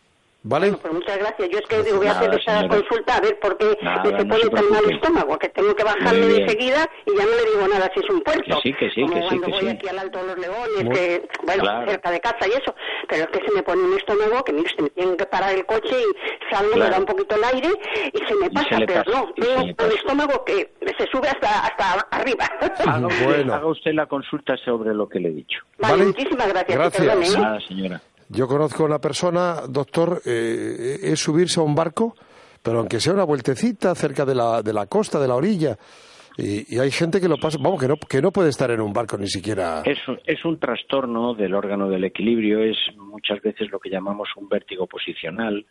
¿Vale? 0.43 0.73
pues 0.73 0.95
muchas 0.95 1.19
gracias. 1.19 1.51
Yo 1.51 1.59
es 1.59 1.67
que 1.67 1.83
digo, 1.83 1.99
voy 1.99 2.07
a 2.07 2.13
hacer 2.13 2.35
esa 2.35 2.67
consulta 2.67 3.17
a 3.17 3.21
ver 3.21 3.39
por 3.41 3.59
qué 3.59 3.77
me 3.83 4.19
se 4.19 4.25
pone 4.25 4.49
tan 4.49 4.71
mal 4.71 4.85
el 4.85 4.95
estómago, 4.97 5.39
que 5.39 5.49
tengo 5.51 5.77
que 5.77 5.85
bajarme 5.85 6.37
enseguida 6.37 6.89
y 7.05 7.17
ya 7.17 7.25
no 7.25 7.31
le 7.31 7.51
digo 7.51 7.69
nada 7.69 7.91
si 7.93 8.01
es 8.01 8.09
un 8.09 8.21
puerto. 8.23 8.43
Que 8.43 8.71
sí, 8.71 8.73
que 8.73 8.91
sí, 8.91 9.03
Como 9.03 9.15
que 9.15 9.21
sí. 9.21 9.27
cuando 9.29 9.47
que 9.47 9.53
voy 9.53 9.61
sí. 9.61 9.69
aquí 9.69 9.89
al 9.89 9.99
Alto 9.99 10.19
de 10.19 10.27
los 10.29 10.39
Leones, 10.39 10.99
que, 10.99 11.29
bueno, 11.45 11.65
cerca 11.87 12.11
de 12.11 12.21
casa 12.21 12.49
y 12.49 12.53
eso. 12.53 12.75
Pero 13.09 13.25
es 13.25 13.31
que 13.31 13.47
se 13.47 13.53
me 13.55 13.63
pone 13.63 13.83
un 13.83 13.97
estómago 13.97 14.43
que, 14.43 14.53
mire, 14.53 14.71
se 14.75 14.83
me 14.83 14.91
tiene 14.91 15.17
que 15.17 15.27
parar 15.27 15.55
el 15.55 15.67
coche 15.67 15.95
y 15.95 16.51
salgo, 16.55 16.77
me 16.77 16.89
da 16.89 16.99
un 16.99 17.05
poquito 17.05 17.37
el 17.37 17.45
aire 17.45 17.69
y 18.13 18.19
se 18.27 18.35
me 18.37 18.51
pasa, 18.51 18.79
pero 18.87 19.03
no, 19.13 19.33
tengo 19.35 19.61
un 19.61 19.93
estómago 19.93 20.45
que 20.45 20.73
se 20.99 21.07
sube 21.13 21.29
hasta, 21.29 21.67
hasta 21.67 22.01
arriba. 22.11 22.49
Haga 22.87 23.07
usted, 23.07 23.25
bueno. 23.25 23.55
haga 23.55 23.67
usted 23.67 23.93
la 23.93 24.07
consulta 24.07 24.57
sobre 24.57 24.95
lo 24.95 25.07
que 25.07 25.21
le 25.21 25.29
he 25.29 25.33
dicho. 25.33 25.61
Vale, 25.79 25.95
¿Vale? 25.95 26.07
muchísimas 26.07 26.49
gracias. 26.49 26.79
Gracias. 26.79 27.07
Perdone, 27.07 27.27
¿eh? 27.27 27.39
Nada, 27.39 27.61
señora. 27.61 28.01
Yo 28.33 28.47
conozco 28.47 28.85
a 28.85 28.87
una 28.87 29.01
persona, 29.01 29.63
doctor, 29.69 30.23
eh, 30.25 31.01
es 31.03 31.19
subirse 31.19 31.59
a 31.59 31.65
un 31.65 31.75
barco, 31.75 32.15
pero 32.63 32.79
aunque 32.79 33.01
sea 33.01 33.13
una 33.13 33.25
vueltecita 33.25 33.93
cerca 33.97 34.25
de 34.25 34.37
la, 34.37 34.63
de 34.63 34.73
la 34.73 34.87
costa, 34.87 35.19
de 35.19 35.27
la 35.27 35.35
orilla. 35.35 35.77
Y, 36.39 36.77
y, 36.77 36.79
hay 36.79 36.93
gente 36.93 37.21
que 37.21 37.29
lo 37.29 37.39
pasa, 37.39 37.59
vamos, 37.61 37.81
que 37.81 37.89
no, 37.89 37.97
que 37.97 38.23
no 38.23 38.31
puede 38.31 38.51
estar 38.51 38.71
en 38.71 38.81
un 38.81 38.93
barco 38.93 39.19
ni 39.19 39.27
siquiera. 39.27 39.83
Es 39.85 40.07
un, 40.07 40.21
es 40.25 40.45
un 40.45 40.61
trastorno 40.61 41.35
del 41.35 41.55
órgano 41.55 41.89
del 41.89 42.05
equilibrio, 42.05 42.63
es 42.63 42.79
muchas 42.97 43.43
veces 43.43 43.69
lo 43.73 43.81
que 43.81 43.91
llamamos 43.91 44.29
un 44.37 44.49
vértigo 44.49 44.87
posicional. 44.87 45.67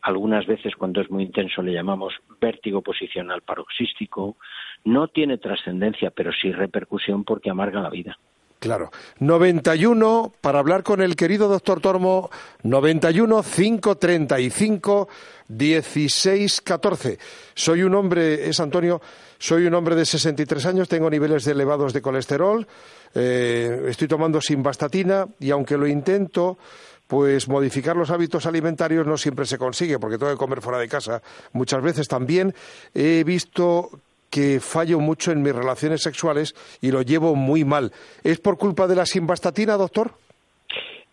Algunas 0.00 0.46
veces, 0.46 0.76
cuando 0.76 1.02
es 1.02 1.10
muy 1.10 1.24
intenso, 1.24 1.60
le 1.60 1.74
llamamos 1.74 2.14
vértigo 2.40 2.80
posicional 2.80 3.42
paroxístico. 3.42 4.36
No 4.84 5.08
tiene 5.08 5.36
trascendencia, 5.36 6.10
pero 6.10 6.32
sí 6.32 6.52
repercusión 6.52 7.24
porque 7.24 7.50
amarga 7.50 7.82
la 7.82 7.90
vida. 7.90 8.18
Claro. 8.58 8.90
91 9.20 10.32
para 10.40 10.58
hablar 10.58 10.82
con 10.82 11.00
el 11.00 11.14
querido 11.14 11.48
doctor 11.48 11.80
Tormo, 11.80 12.28
91 12.64 13.42
535 13.42 15.08
1614. 15.48 17.18
Soy 17.54 17.82
un 17.82 17.94
hombre, 17.94 18.48
es 18.48 18.58
Antonio, 18.58 19.00
soy 19.38 19.66
un 19.66 19.74
hombre 19.74 19.94
de 19.94 20.04
63 20.04 20.66
años, 20.66 20.88
tengo 20.88 21.08
niveles 21.08 21.46
elevados 21.46 21.92
de 21.92 22.02
colesterol, 22.02 22.66
eh, 23.14 23.86
estoy 23.88 24.08
tomando 24.08 24.40
simvastatina 24.40 25.26
y 25.38 25.50
aunque 25.50 25.78
lo 25.78 25.86
intento, 25.86 26.58
pues 27.06 27.48
modificar 27.48 27.96
los 27.96 28.10
hábitos 28.10 28.44
alimentarios 28.46 29.06
no 29.06 29.16
siempre 29.16 29.46
se 29.46 29.56
consigue 29.56 29.98
porque 30.00 30.18
tengo 30.18 30.32
que 30.32 30.38
comer 30.38 30.60
fuera 30.60 30.78
de 30.78 30.88
casa. 30.88 31.22
Muchas 31.52 31.82
veces 31.82 32.08
también 32.08 32.54
he 32.92 33.22
visto 33.24 34.00
que 34.30 34.60
fallo 34.60 35.00
mucho 35.00 35.32
en 35.32 35.42
mis 35.42 35.54
relaciones 35.54 36.02
sexuales 36.02 36.54
y 36.80 36.90
lo 36.90 37.02
llevo 37.02 37.34
muy 37.34 37.64
mal. 37.64 37.92
¿Es 38.24 38.38
por 38.40 38.58
culpa 38.58 38.86
de 38.86 38.96
la 38.96 39.06
simvastatina, 39.06 39.76
doctor? 39.76 40.12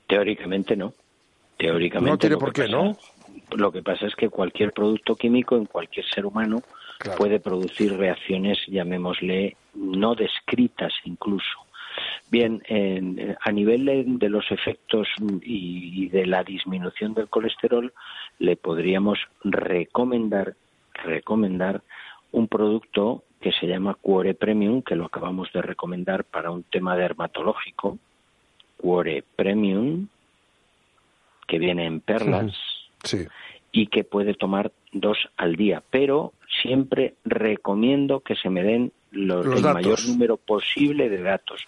Teóricamente 0.07 0.75
no. 0.75 0.93
Teóricamente 1.57 2.11
no 2.11 2.17
tiene 2.17 2.37
por 2.37 2.51
qué, 2.53 2.63
pasa, 2.63 2.73
¿no? 2.75 2.97
Lo 3.55 3.71
que 3.71 3.81
pasa 3.81 4.05
es 4.07 4.15
que 4.15 4.29
cualquier 4.29 4.71
producto 4.73 5.15
químico 5.15 5.55
en 5.55 5.65
cualquier 5.65 6.05
ser 6.07 6.25
humano 6.25 6.61
Claro. 6.97 7.17
puede 7.17 7.41
producir 7.41 7.95
reacciones, 7.97 8.57
llamémosle, 8.67 9.57
no 9.73 10.15
descritas 10.15 10.93
incluso. 11.03 11.45
Bien, 12.31 12.61
en- 12.67 13.35
a 13.41 13.51
nivel 13.51 13.83
de, 13.85 14.03
de 14.07 14.29
los 14.29 14.49
efectos 14.49 15.07
y, 15.41 16.05
y 16.05 16.07
de 16.09 16.25
la 16.25 16.43
disminución 16.45 17.13
del 17.13 17.27
colesterol, 17.27 17.93
le 18.39 18.55
podríamos 18.55 19.19
recomendar, 19.43 20.55
recomendar 21.03 21.81
un 22.35 22.47
producto 22.47 23.23
que 23.39 23.51
se 23.53 23.65
llama 23.67 23.93
Cuore 23.93 24.33
Premium, 24.33 24.81
que 24.81 24.95
lo 24.95 25.05
acabamos 25.05 25.51
de 25.53 25.61
recomendar 25.61 26.23
para 26.25 26.51
un 26.51 26.63
tema 26.63 26.95
dermatológico. 26.97 27.97
Cuore 28.77 29.23
Premium, 29.35 30.07
que 31.47 31.59
viene 31.59 31.85
en 31.85 32.01
perlas 32.01 32.53
Sí. 33.03 33.25
y 33.71 33.87
que 33.87 34.03
puede 34.03 34.33
tomar 34.33 34.71
dos 34.91 35.17
al 35.37 35.55
día, 35.55 35.81
pero 35.91 36.33
siempre 36.61 37.13
recomiendo 37.23 38.19
que 38.21 38.35
se 38.35 38.49
me 38.49 38.63
den 38.63 38.91
los, 39.11 39.45
Los 39.45 39.57
el 39.57 39.61
datos. 39.61 39.81
mayor 39.83 39.99
número 40.09 40.37
posible 40.37 41.07
de 41.09 41.21
datos. 41.21 41.65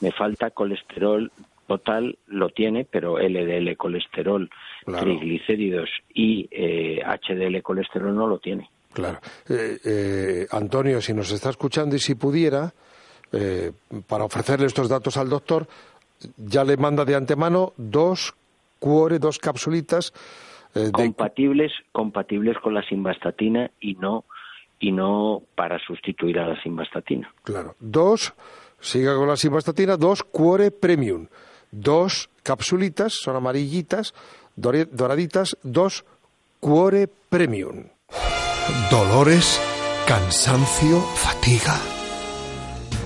Me 0.00 0.10
falta 0.12 0.50
colesterol 0.50 1.30
total, 1.66 2.18
lo 2.26 2.48
tiene, 2.50 2.84
pero 2.84 3.18
LDL 3.18 3.76
colesterol, 3.76 4.50
Claro. 4.84 5.04
triglicéridos 5.04 5.88
y 6.12 6.48
eh, 6.50 7.00
HDL 7.06 7.62
colesterol 7.62 8.14
no 8.14 8.26
lo 8.26 8.38
tiene. 8.38 8.68
Claro. 8.92 9.20
Eh, 9.48 9.78
eh, 9.84 10.46
Antonio, 10.50 11.00
si 11.00 11.14
nos 11.14 11.30
está 11.30 11.50
escuchando 11.50 11.94
y 11.96 11.98
si 11.98 12.14
pudiera, 12.14 12.72
eh, 13.32 13.72
para 14.06 14.24
ofrecerle 14.24 14.66
estos 14.66 14.88
datos 14.88 15.16
al 15.16 15.28
doctor, 15.28 15.66
ya 16.36 16.64
le 16.64 16.76
manda 16.76 17.04
de 17.04 17.14
antemano 17.14 17.72
dos 17.76 18.34
cuore, 18.78 19.18
dos 19.18 19.38
capsulitas 19.38 20.12
eh, 20.74 20.80
de... 20.86 20.92
compatibles 20.92 21.72
compatibles 21.92 22.56
con 22.58 22.74
la 22.74 22.82
simvastatina 22.82 23.70
y 23.80 23.94
no 23.94 24.24
y 24.80 24.92
no 24.92 25.42
para 25.54 25.78
sustituir 25.78 26.38
a 26.38 26.48
la 26.48 26.62
simvastatina. 26.62 27.32
Claro. 27.42 27.76
Dos, 27.78 28.32
siga 28.80 29.14
con 29.14 29.28
la 29.28 29.36
simvastatina, 29.36 29.96
dos 29.96 30.22
cuore 30.22 30.70
premium. 30.70 31.26
Dos 31.70 32.30
capsulitas, 32.42 33.12
son 33.12 33.36
amarillitas, 33.36 34.14
doraditas, 34.56 35.56
dos 35.62 36.04
cuore 36.60 37.08
premium. 37.28 37.84
Dolores, 38.90 39.60
cansancio, 40.06 41.00
fatiga. 41.16 41.78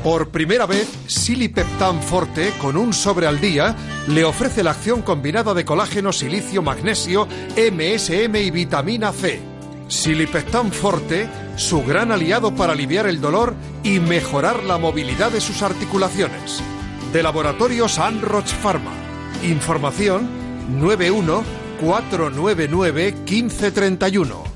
Por 0.03 0.29
primera 0.29 0.67
vez, 0.67 0.89
Silipeptan 1.07 2.03
Forte, 2.03 2.53
con 2.61 2.77
un 2.77 2.93
sobre 2.93 3.27
al 3.27 3.41
día, 3.41 3.75
le 4.09 4.25
ofrece 4.25 4.63
la 4.63 4.73
acción 4.73 5.01
combinada 5.01 5.55
de 5.55 5.65
colágeno, 5.65 6.13
silicio, 6.13 6.61
magnesio, 6.61 7.27
MSM 7.57 8.37
y 8.37 8.51
vitamina 8.51 9.13
C. 9.13 9.41
Silipeptan 9.89 10.73
Forte, 10.73 11.29
su 11.57 11.83
gran 11.83 12.13
aliado 12.13 12.55
para 12.55 12.73
aliviar 12.73 13.07
el 13.07 13.21
dolor 13.21 13.55
y 13.83 14.01
mejorar 14.01 14.65
la 14.65 14.77
movilidad 14.77 15.31
de 15.31 15.41
sus 15.41 15.63
articulaciones. 15.63 16.63
De 17.13 17.23
Laboratorio 17.23 17.89
San 17.89 18.21
Roch 18.21 18.49
Pharma. 18.49 18.93
Información 19.43 20.29
91 20.81 21.43
499 21.81 23.13
1531. 23.13 24.54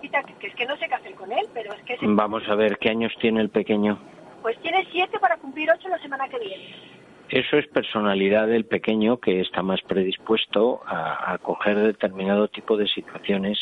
que, 0.00 0.34
que 0.38 0.46
es 0.46 0.54
que 0.54 0.66
no 0.66 0.76
sé 0.76 0.86
qué 0.88 0.94
hacer 0.94 1.14
con 1.14 1.32
él, 1.32 1.46
pero 1.52 1.72
es 1.74 1.82
que 1.82 1.96
se- 1.96 2.06
Vamos 2.06 2.48
a 2.48 2.54
ver, 2.54 2.78
¿qué 2.78 2.90
años 2.90 3.12
tiene 3.20 3.40
el 3.40 3.50
pequeño? 3.50 3.98
pues 4.42 4.58
tiene 4.60 4.86
siete 4.92 5.18
para 5.18 5.38
cumplir 5.38 5.70
ocho 5.70 5.88
la 5.88 5.98
semana 5.98 6.28
que 6.28 6.38
viene. 6.38 6.74
Eso 7.30 7.56
es 7.56 7.66
personalidad 7.68 8.46
del 8.46 8.66
pequeño 8.66 9.16
que 9.16 9.40
está 9.40 9.62
más 9.62 9.80
predispuesto 9.80 10.82
a, 10.86 11.32
a 11.32 11.38
coger 11.38 11.78
determinado 11.78 12.46
tipo 12.48 12.76
de 12.76 12.86
situaciones 12.86 13.58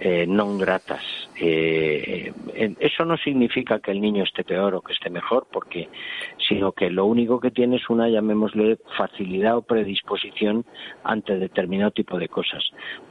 eh, 0.00 0.26
no 0.26 0.56
gratas. 0.56 1.04
Eh, 1.36 2.32
eh, 2.54 2.74
eso 2.80 3.04
no 3.04 3.18
significa 3.18 3.80
que 3.80 3.90
el 3.90 4.00
niño 4.00 4.24
esté 4.24 4.44
peor 4.44 4.74
o 4.74 4.80
que 4.80 4.94
esté 4.94 5.10
mejor, 5.10 5.46
porque 5.52 5.88
sino 6.48 6.72
que 6.72 6.90
lo 6.90 7.04
único 7.04 7.38
que 7.38 7.50
tiene 7.50 7.76
es 7.76 7.88
una, 7.90 8.08
llamémosle, 8.08 8.78
facilidad 8.96 9.58
o 9.58 9.62
predisposición 9.62 10.64
ante 11.04 11.38
determinado 11.38 11.90
tipo 11.90 12.18
de 12.18 12.28
cosas. 12.28 12.64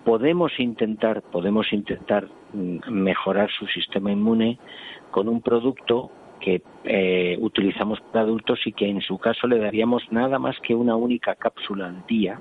Podemos 0.03 0.51
intentar, 0.59 1.21
podemos 1.21 1.71
intentar 1.71 2.27
mm, 2.53 2.89
mejorar 2.89 3.51
su 3.51 3.67
sistema 3.67 4.11
inmune 4.11 4.57
con 5.11 5.29
un 5.29 5.41
producto 5.41 6.11
que 6.39 6.61
eh, 6.85 7.37
utilizamos 7.39 7.99
para 8.01 8.21
adultos 8.21 8.59
y 8.65 8.71
que 8.71 8.87
en 8.89 9.01
su 9.01 9.17
caso 9.19 9.47
le 9.47 9.59
daríamos 9.59 10.03
nada 10.11 10.39
más 10.39 10.57
que 10.61 10.73
una 10.73 10.95
única 10.95 11.35
cápsula 11.35 11.87
al 11.87 12.05
día 12.07 12.39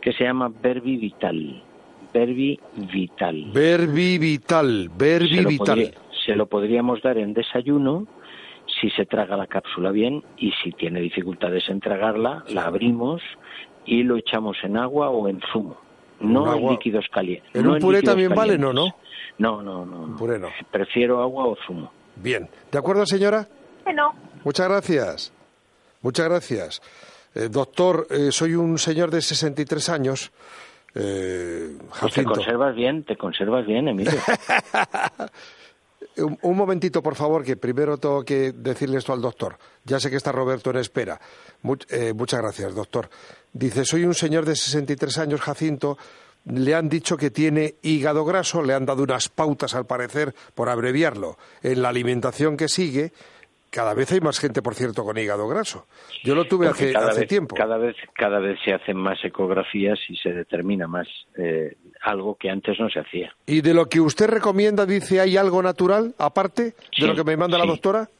que 0.00 0.12
se 0.12 0.24
llama 0.24 0.52
Verbi 0.62 0.96
Vital. 0.96 1.62
Verbi 2.12 2.58
Vital. 2.92 3.50
Verbi 3.52 4.18
Vital, 4.18 4.90
Verbi 4.94 5.36
se, 5.36 5.42
lo 5.42 5.48
Vital. 5.48 5.66
podría- 5.66 5.92
se 6.26 6.36
lo 6.36 6.46
podríamos 6.46 7.02
dar 7.02 7.18
en 7.18 7.34
desayuno 7.34 8.06
si 8.80 8.90
se 8.90 9.06
traga 9.06 9.36
la 9.36 9.46
cápsula 9.46 9.90
bien 9.90 10.22
y 10.38 10.52
si 10.62 10.72
tiene 10.72 11.00
dificultades 11.00 11.68
en 11.68 11.80
tragarla, 11.80 12.44
la 12.48 12.64
abrimos 12.66 13.20
y 13.84 14.02
lo 14.02 14.16
echamos 14.16 14.56
en 14.62 14.76
agua 14.76 15.10
o 15.10 15.28
en 15.28 15.40
zumo. 15.52 15.76
No 16.20 16.42
Un 16.42 16.48
en 16.48 16.54
agua- 16.54 16.72
líquidos 16.72 17.06
calientes. 17.12 17.50
¿En 17.54 17.64
no 17.64 17.72
un 17.74 17.78
puré 17.80 17.98
líquidos 17.98 18.12
también 18.12 18.30
vale? 18.30 18.56
calientes. 18.56 18.74
No, 18.74 18.96
no. 19.38 19.62
No, 19.62 19.62
no, 19.62 19.84
no. 19.86 20.06
no. 20.06 20.16
Puré 20.16 20.38
no. 20.38 20.48
Prefiero 20.70 21.20
agua 21.20 21.46
o 21.46 21.56
zumo. 21.66 21.90
Bien. 22.16 22.48
¿De 22.70 22.78
acuerdo, 22.78 23.04
señora? 23.06 23.48
No, 23.92 24.14
Muchas 24.44 24.68
gracias. 24.68 25.32
Muchas 26.02 26.28
gracias. 26.28 26.82
Eh, 27.34 27.48
doctor, 27.50 28.06
eh, 28.10 28.30
soy 28.30 28.54
un 28.54 28.78
señor 28.78 29.10
de 29.10 29.20
63 29.22 29.88
años. 29.88 30.30
Eh, 30.94 31.76
Pues 32.00 32.14
te 32.14 32.24
conservas 32.24 32.74
bien, 32.74 33.04
te 33.04 33.16
conservas 33.16 33.66
bien, 33.66 33.88
Emilio. 33.88 34.12
Un, 36.18 36.38
un 36.42 36.56
momentito, 36.56 37.02
por 37.02 37.14
favor, 37.14 37.42
que 37.42 37.56
primero 37.56 37.96
tengo 37.96 38.22
que 38.22 38.52
decirle 38.52 38.98
esto 38.98 39.14
al 39.14 39.22
doctor. 39.22 39.56
Ya 39.84 39.98
sé 39.98 40.10
que 40.10 40.16
está 40.16 40.30
Roberto 40.30 40.68
en 40.70 40.76
espera. 40.76 41.18
Eh, 41.88 42.12
muchas 42.12 42.42
gracias, 42.42 42.74
doctor. 42.74 43.08
Dice, 43.52 43.84
soy 43.86 44.04
un 44.04 44.12
señor 44.14 44.44
de 44.44 44.54
63 44.54 45.16
años, 45.18 45.40
Jacinto. 45.40 45.96
Le 46.44 46.74
han 46.74 46.88
dicho 46.90 47.16
que 47.16 47.30
tiene 47.30 47.76
hígado 47.82 48.24
graso, 48.26 48.62
le 48.62 48.74
han 48.74 48.84
dado 48.84 49.04
unas 49.04 49.28
pautas, 49.30 49.74
al 49.74 49.86
parecer, 49.86 50.34
por 50.54 50.68
abreviarlo, 50.68 51.38
en 51.62 51.80
la 51.80 51.88
alimentación 51.88 52.56
que 52.58 52.68
sigue. 52.68 53.12
Cada 53.72 53.94
vez 53.94 54.12
hay 54.12 54.20
más 54.20 54.38
gente, 54.38 54.60
por 54.60 54.74
cierto, 54.74 55.02
con 55.02 55.16
hígado 55.16 55.48
graso. 55.48 55.86
Yo 56.22 56.34
lo 56.34 56.44
tuve 56.44 56.68
hace, 56.68 56.94
hace 56.94 57.20
vez, 57.20 57.28
tiempo. 57.28 57.56
Cada 57.56 57.78
vez, 57.78 57.96
cada 58.12 58.38
vez 58.38 58.58
se 58.62 58.74
hacen 58.74 58.98
más 58.98 59.18
ecografías 59.24 59.98
y 60.10 60.16
se 60.16 60.30
determina 60.34 60.86
más 60.86 61.08
eh, 61.38 61.76
algo 62.02 62.34
que 62.34 62.50
antes 62.50 62.78
no 62.78 62.90
se 62.90 63.00
hacía. 63.00 63.34
¿Y 63.46 63.62
de 63.62 63.72
lo 63.72 63.86
que 63.88 63.98
usted 64.00 64.28
recomienda, 64.28 64.84
dice, 64.84 65.20
hay 65.20 65.38
algo 65.38 65.62
natural, 65.62 66.14
aparte 66.18 66.74
de 66.98 67.06
lo 67.06 67.14
que 67.14 67.24
me 67.24 67.36
manda 67.38 67.56
la 67.56 67.64
doctora? 67.64 68.10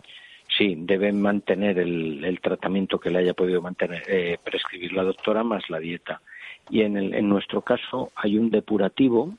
Sí, 0.57 0.74
deben 0.79 1.20
mantener 1.20 1.79
el, 1.79 2.24
el 2.24 2.40
tratamiento 2.40 2.98
que 2.98 3.11
le 3.11 3.18
haya 3.18 3.35
podido 3.35 3.61
mantener, 3.61 4.03
eh, 4.09 4.38
prescribir 4.42 4.94
la 4.94 5.03
doctora 5.03 5.44
más 5.44 5.68
la 5.68 5.79
dieta. 5.79 6.22
Y 6.70 6.81
en, 6.81 6.96
el- 6.96 7.12
en 7.12 7.29
nuestro 7.29 7.61
caso 7.61 8.11
hay 8.16 8.38
un 8.38 8.50
depurativo 8.50 9.35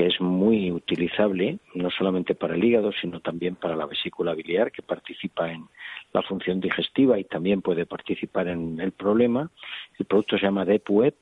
que 0.00 0.06
es 0.06 0.18
muy 0.18 0.70
utilizable, 0.72 1.58
no 1.74 1.90
solamente 1.90 2.34
para 2.34 2.54
el 2.54 2.64
hígado, 2.64 2.90
sino 3.02 3.20
también 3.20 3.54
para 3.56 3.76
la 3.76 3.84
vesícula 3.84 4.32
biliar, 4.34 4.72
que 4.72 4.80
participa 4.80 5.52
en 5.52 5.66
la 6.14 6.22
función 6.22 6.58
digestiva 6.58 7.18
y 7.18 7.24
también 7.24 7.60
puede 7.60 7.84
participar 7.84 8.48
en 8.48 8.80
el 8.80 8.92
problema. 8.92 9.50
El 9.98 10.06
producto 10.06 10.38
se 10.38 10.44
llama 10.46 10.64
DepuEP, 10.64 11.16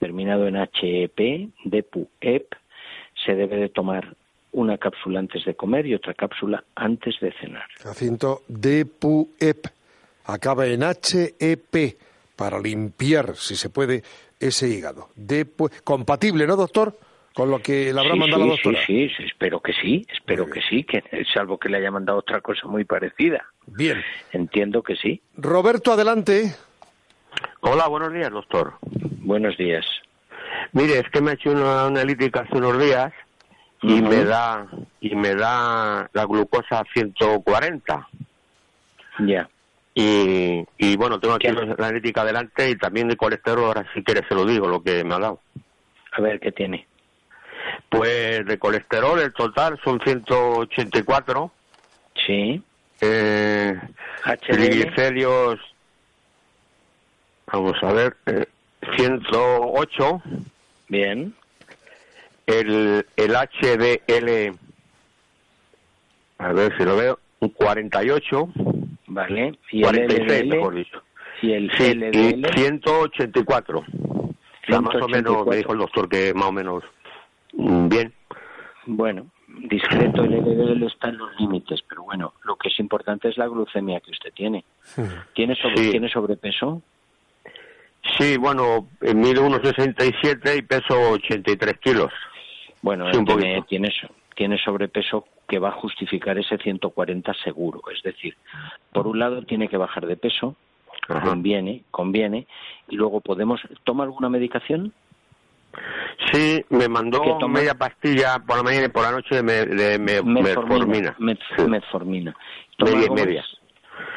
terminado 0.00 0.48
en 0.48 0.56
HEP, 0.56 1.50
DepuEP. 1.64 2.52
Se 3.24 3.36
debe 3.36 3.58
de 3.58 3.68
tomar 3.68 4.16
una 4.50 4.76
cápsula 4.76 5.20
antes 5.20 5.44
de 5.44 5.54
comer 5.54 5.86
y 5.86 5.94
otra 5.94 6.14
cápsula 6.14 6.64
antes 6.74 7.14
de 7.20 7.30
cenar. 7.40 7.66
Jacinto 7.78 8.42
DepuEP. 8.48 9.66
Acaba 10.24 10.66
en 10.66 10.82
HEP 10.82 11.96
para 12.34 12.58
limpiar, 12.58 13.36
si 13.36 13.54
se 13.54 13.70
puede, 13.70 14.02
ese 14.40 14.68
hígado. 14.68 15.10
Depu- 15.16 15.70
Compatible, 15.84 16.44
¿no, 16.48 16.56
doctor? 16.56 16.98
Con 17.36 17.50
lo 17.50 17.58
que 17.60 17.92
le 17.92 18.00
habrá 18.00 18.14
sí, 18.14 18.18
mandado 18.18 18.42
sí, 18.44 18.48
la 18.48 18.54
doctora. 18.54 18.78
Sí, 18.86 19.08
sí, 19.14 19.24
espero 19.24 19.60
que 19.60 19.72
sí, 19.74 20.06
espero 20.10 20.46
que 20.48 20.62
sí, 20.62 20.84
que 20.84 21.02
salvo 21.34 21.58
que 21.58 21.68
le 21.68 21.76
haya 21.76 21.90
mandado 21.90 22.18
otra 22.20 22.40
cosa 22.40 22.66
muy 22.66 22.84
parecida. 22.84 23.44
Bien. 23.66 24.02
Entiendo 24.32 24.82
que 24.82 24.96
sí. 24.96 25.20
Roberto, 25.36 25.92
adelante. 25.92 26.54
Hola, 27.60 27.88
buenos 27.88 28.10
días, 28.14 28.30
doctor. 28.30 28.78
Buenos 29.20 29.54
días. 29.58 29.84
Mire, 30.72 31.00
es 31.00 31.10
que 31.12 31.20
me 31.20 31.32
he 31.32 31.34
hecho 31.34 31.50
una 31.50 31.84
analítica 31.84 32.40
hace 32.40 32.56
unos 32.56 32.78
días 32.78 33.12
y 33.82 34.00
me 34.00 34.24
da 34.24 34.66
y 35.02 35.14
me 35.14 35.34
da 35.34 36.08
la 36.14 36.24
glucosa 36.24 36.84
140 36.94 38.08
Ya. 39.26 39.46
y, 39.94 40.64
y 40.78 40.96
bueno, 40.96 41.20
tengo 41.20 41.34
aquí 41.34 41.48
¿Qué? 41.48 41.52
la 41.52 41.74
analítica 41.74 42.22
adelante 42.22 42.70
y 42.70 42.76
también 42.76 43.08
de 43.08 43.16
colesterol, 43.16 43.64
ahora 43.66 43.86
si 43.92 44.02
quieres 44.02 44.24
se 44.26 44.34
lo 44.34 44.46
digo 44.46 44.66
lo 44.68 44.82
que 44.82 45.04
me 45.04 45.14
ha 45.14 45.18
dado. 45.18 45.40
A 46.12 46.22
ver 46.22 46.40
qué 46.40 46.50
tiene. 46.50 46.86
Pues 47.88 48.44
de 48.46 48.58
colesterol 48.58 49.18
el 49.20 49.32
total 49.32 49.78
son 49.84 50.00
184, 50.00 51.50
Sí. 52.26 52.62
eh, 53.00 53.74
triglicéridos, 54.48 55.60
vamos 57.52 57.74
a 57.82 57.92
ver, 57.92 58.16
eh, 58.26 58.46
108, 58.96 60.22
Bien. 60.88 61.34
el, 62.46 63.06
el 63.16 63.36
HDL, 63.36 64.58
a 66.38 66.52
ver 66.52 66.76
si 66.76 66.84
lo 66.84 66.96
veo, 66.96 67.18
un 67.40 67.48
48, 67.50 68.48
Vale. 69.08 69.58
Y 69.70 69.82
46 69.82 70.40
el 70.42 70.48
mejor 70.48 70.72
LDL. 70.74 70.78
dicho. 70.84 71.02
Y 71.42 71.52
el 71.52 71.70
Sí, 71.72 71.84
y 71.84 71.94
LDL. 71.94 72.52
184. 72.54 73.78
O 73.78 73.84
sea, 74.66 74.80
más 74.80 74.94
o 74.96 75.08
menos 75.08 75.32
184. 75.32 75.46
me 75.50 75.56
dijo 75.56 75.72
el 75.72 75.78
doctor 75.78 76.08
que 76.08 76.34
más 76.34 76.46
o 76.46 76.52
menos 76.52 76.82
bien. 77.56 78.12
Bueno, 78.86 79.26
discreto 79.68 80.22
el 80.24 80.32
LDL 80.36 80.82
está 80.86 81.08
en 81.08 81.18
los 81.18 81.34
límites, 81.40 81.82
pero 81.88 82.04
bueno, 82.04 82.34
lo 82.44 82.56
que 82.56 82.68
es 82.68 82.78
importante 82.78 83.28
es 83.28 83.36
la 83.36 83.46
glucemia 83.48 84.00
que 84.00 84.10
usted 84.12 84.32
tiene. 84.32 84.64
¿Tiene, 85.34 85.56
sobre- 85.56 85.76
Sí. 85.84 85.90
¿tiene 85.90 86.08
sobrepeso? 86.08 86.82
Sí, 88.18 88.36
bueno, 88.36 88.86
eh, 89.00 89.14
mido 89.14 89.44
unos 89.44 89.60
67 89.62 90.56
y 90.56 90.62
peso 90.62 90.94
83 91.12 91.78
kilos. 91.80 92.12
Bueno, 92.82 93.10
Sí, 93.10 93.18
un 93.18 93.24
tiene, 93.24 93.62
tiene, 93.62 93.92
tiene 94.36 94.58
sobrepeso 94.58 95.26
que 95.48 95.58
va 95.58 95.70
a 95.70 95.72
justificar 95.72 96.38
ese 96.38 96.56
140 96.58 97.34
seguro. 97.42 97.80
Es 97.92 98.02
decir, 98.02 98.36
por 98.92 99.06
un 99.08 99.18
lado 99.18 99.42
tiene 99.42 99.68
que 99.68 99.76
bajar 99.76 100.06
de 100.06 100.16
peso, 100.16 100.54
Ajá. 101.08 101.22
conviene, 101.22 101.82
conviene, 101.90 102.46
y 102.88 102.94
luego 102.96 103.20
podemos... 103.20 103.60
¿Toma 103.82 104.04
alguna 104.04 104.28
medicación? 104.28 104.92
Sí, 106.32 106.64
me 106.70 106.88
mandó 106.88 107.22
media 107.48 107.74
pastilla 107.74 108.38
por 108.46 108.56
la 108.56 108.62
mañana 108.62 108.86
y 108.86 108.88
por 108.88 109.02
la 109.02 109.12
noche 109.12 109.42
de, 109.42 109.66
de, 109.66 109.98
metformina. 109.98 111.14
Metformina. 111.18 112.34
Media 112.78 113.06
y 113.06 113.10
media. 113.10 113.44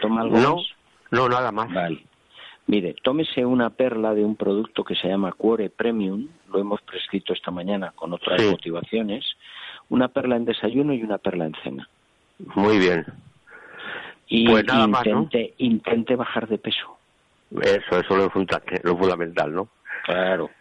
¿Toma 0.02 0.22
algo 0.22 0.38
no, 0.38 0.58
no, 1.12 1.30
nada 1.30 1.52
más. 1.52 1.72
Vale. 1.74 2.04
Mire, 2.68 2.96
tómese 3.02 3.46
una 3.46 3.72
perla 3.72 4.14
de 4.14 4.24
un 4.24 4.36
producto 4.36 4.84
que 4.84 4.96
se 4.96 5.08
llama 5.08 5.32
Cuore 5.32 5.70
Premium, 5.72 6.28
lo 6.52 6.60
hemos 6.60 6.82
prescrito 6.82 7.34
esta 7.34 7.50
mañana 7.50 7.94
con 7.96 8.14
otras 8.14 8.40
motivaciones, 8.44 9.26
una 9.90 10.08
perla 10.10 10.36
en 10.36 10.46
desayuno 10.46 10.94
y 10.94 11.02
una 11.02 11.18
perla 11.18 11.46
en 11.46 11.56
cena. 11.64 11.90
Muy 12.56 12.78
bien. 12.78 13.06
Y 14.28 14.48
pues 14.48 14.66
nada 14.66 14.86
intente, 14.86 15.48
más, 15.50 15.54
intente 15.58 16.16
bajar 16.16 16.48
de 16.48 16.60
peso. 16.60 16.98
Eso, 17.60 18.00
eso 18.00 18.28
es 18.28 18.84
lo 18.84 18.98
fundamental, 18.98 19.54
¿no? 19.54 19.70
Claro. 20.06 20.52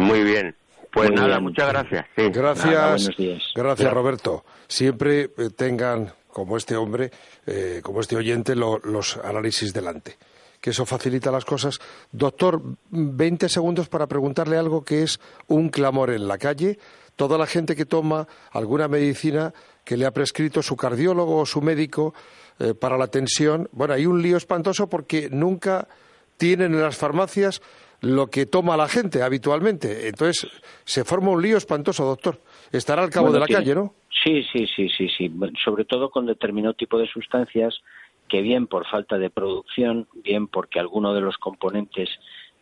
Muy 0.00 0.24
bien. 0.24 0.54
Pues 0.92 1.10
nada, 1.12 1.38
muchas 1.38 1.68
gracias. 1.68 2.06
Gracias, 2.16 3.08
gracias 3.54 3.92
Roberto. 3.92 4.44
Siempre 4.66 5.30
eh, 5.38 5.50
tengan, 5.56 6.12
como 6.28 6.56
este 6.56 6.76
hombre, 6.76 7.10
eh, 7.46 7.80
como 7.82 8.00
este 8.00 8.16
oyente, 8.16 8.56
los 8.56 9.16
análisis 9.18 9.72
delante 9.72 10.16
que 10.60 10.70
eso 10.70 10.84
facilita 10.86 11.30
las 11.30 11.44
cosas. 11.44 11.78
Doctor, 12.12 12.60
20 12.90 13.48
segundos 13.48 13.88
para 13.88 14.06
preguntarle 14.06 14.58
algo 14.58 14.84
que 14.84 15.02
es 15.02 15.18
un 15.46 15.70
clamor 15.70 16.10
en 16.10 16.28
la 16.28 16.38
calle. 16.38 16.78
Toda 17.16 17.38
la 17.38 17.46
gente 17.46 17.74
que 17.74 17.86
toma 17.86 18.28
alguna 18.50 18.88
medicina 18.88 19.52
que 19.84 19.96
le 19.96 20.06
ha 20.06 20.12
prescrito 20.12 20.62
su 20.62 20.76
cardiólogo 20.76 21.38
o 21.38 21.46
su 21.46 21.62
médico 21.62 22.14
eh, 22.58 22.74
para 22.74 22.98
la 22.98 23.06
tensión, 23.08 23.68
bueno, 23.72 23.94
hay 23.94 24.06
un 24.06 24.22
lío 24.22 24.36
espantoso 24.36 24.88
porque 24.88 25.28
nunca 25.30 25.88
tienen 26.36 26.74
en 26.74 26.82
las 26.82 26.96
farmacias 26.96 27.60
lo 28.00 28.28
que 28.28 28.46
toma 28.46 28.76
la 28.76 28.88
gente 28.88 29.22
habitualmente. 29.22 30.08
Entonces, 30.08 30.50
se 30.84 31.04
forma 31.04 31.30
un 31.30 31.42
lío 31.42 31.56
espantoso, 31.56 32.04
doctor. 32.04 32.40
Estará 32.72 33.02
al 33.02 33.10
cabo 33.10 33.30
de 33.32 33.40
la 33.40 33.46
calle, 33.46 33.74
¿no? 33.74 33.94
Sí, 34.22 34.42
sí, 34.52 34.66
sí, 34.74 34.88
sí, 34.88 35.08
sí. 35.08 35.32
Sobre 35.64 35.84
todo 35.84 36.10
con 36.10 36.26
determinado 36.26 36.74
tipo 36.74 36.98
de 36.98 37.06
sustancias 37.06 37.80
que 38.28 38.42
bien 38.42 38.66
por 38.66 38.86
falta 38.86 39.18
de 39.18 39.28
producción, 39.28 40.06
bien 40.22 40.46
porque 40.46 40.78
alguno 40.78 41.12
de 41.14 41.20
los 41.20 41.36
componentes, 41.36 42.08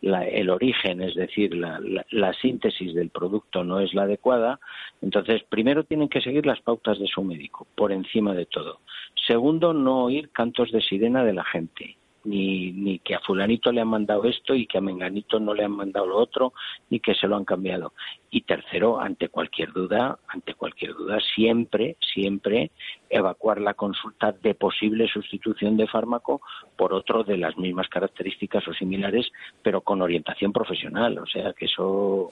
el 0.00 0.48
origen, 0.48 1.02
es 1.02 1.14
decir, 1.14 1.54
la, 1.54 1.78
la, 2.10 2.32
síntesis 2.34 2.94
del 2.94 3.10
producto 3.10 3.64
no 3.64 3.80
es 3.80 3.92
la 3.92 4.04
adecuada, 4.04 4.60
entonces 5.02 5.42
primero 5.48 5.84
tienen 5.84 6.08
que 6.08 6.22
seguir 6.22 6.46
las 6.46 6.60
pautas 6.62 6.98
de 6.98 7.06
su 7.06 7.22
médico, 7.22 7.66
por 7.74 7.92
encima 7.92 8.32
de 8.32 8.46
todo. 8.46 8.80
Segundo, 9.26 9.74
no 9.74 10.04
oír 10.04 10.30
cantos 10.30 10.72
de 10.72 10.80
sirena 10.80 11.22
de 11.22 11.34
la 11.34 11.44
gente 11.44 11.97
ni, 12.28 12.72
ni 12.72 12.98
que 12.98 13.14
a 13.14 13.20
fulanito 13.20 13.72
le 13.72 13.80
han 13.80 13.88
mandado 13.88 14.24
esto 14.24 14.54
y 14.54 14.66
que 14.66 14.78
a 14.78 14.82
menganito 14.82 15.40
no 15.40 15.54
le 15.54 15.64
han 15.64 15.72
mandado 15.72 16.06
lo 16.06 16.16
otro, 16.18 16.52
ni 16.90 17.00
que 17.00 17.14
se 17.14 17.26
lo 17.26 17.36
han 17.36 17.44
cambiado. 17.44 17.94
Y 18.30 18.42
tercero, 18.42 19.00
ante 19.00 19.30
cualquier 19.30 19.72
duda, 19.72 20.18
ante 20.28 20.54
cualquier 20.54 20.94
duda, 20.94 21.18
siempre, 21.34 21.96
siempre 22.12 22.70
evacuar 23.10 23.60
la 23.60 23.74
consulta 23.74 24.32
de 24.32 24.54
posible 24.54 25.08
sustitución 25.08 25.76
de 25.76 25.86
fármaco 25.86 26.40
por 26.76 26.92
otro 26.92 27.24
de 27.24 27.36
las 27.36 27.56
mismas 27.56 27.88
características 27.88 28.66
o 28.68 28.74
similares, 28.74 29.26
pero 29.62 29.80
con 29.80 30.02
orientación 30.02 30.52
profesional. 30.52 31.18
O 31.18 31.26
sea 31.26 31.52
que 31.52 31.66
eso 31.66 32.30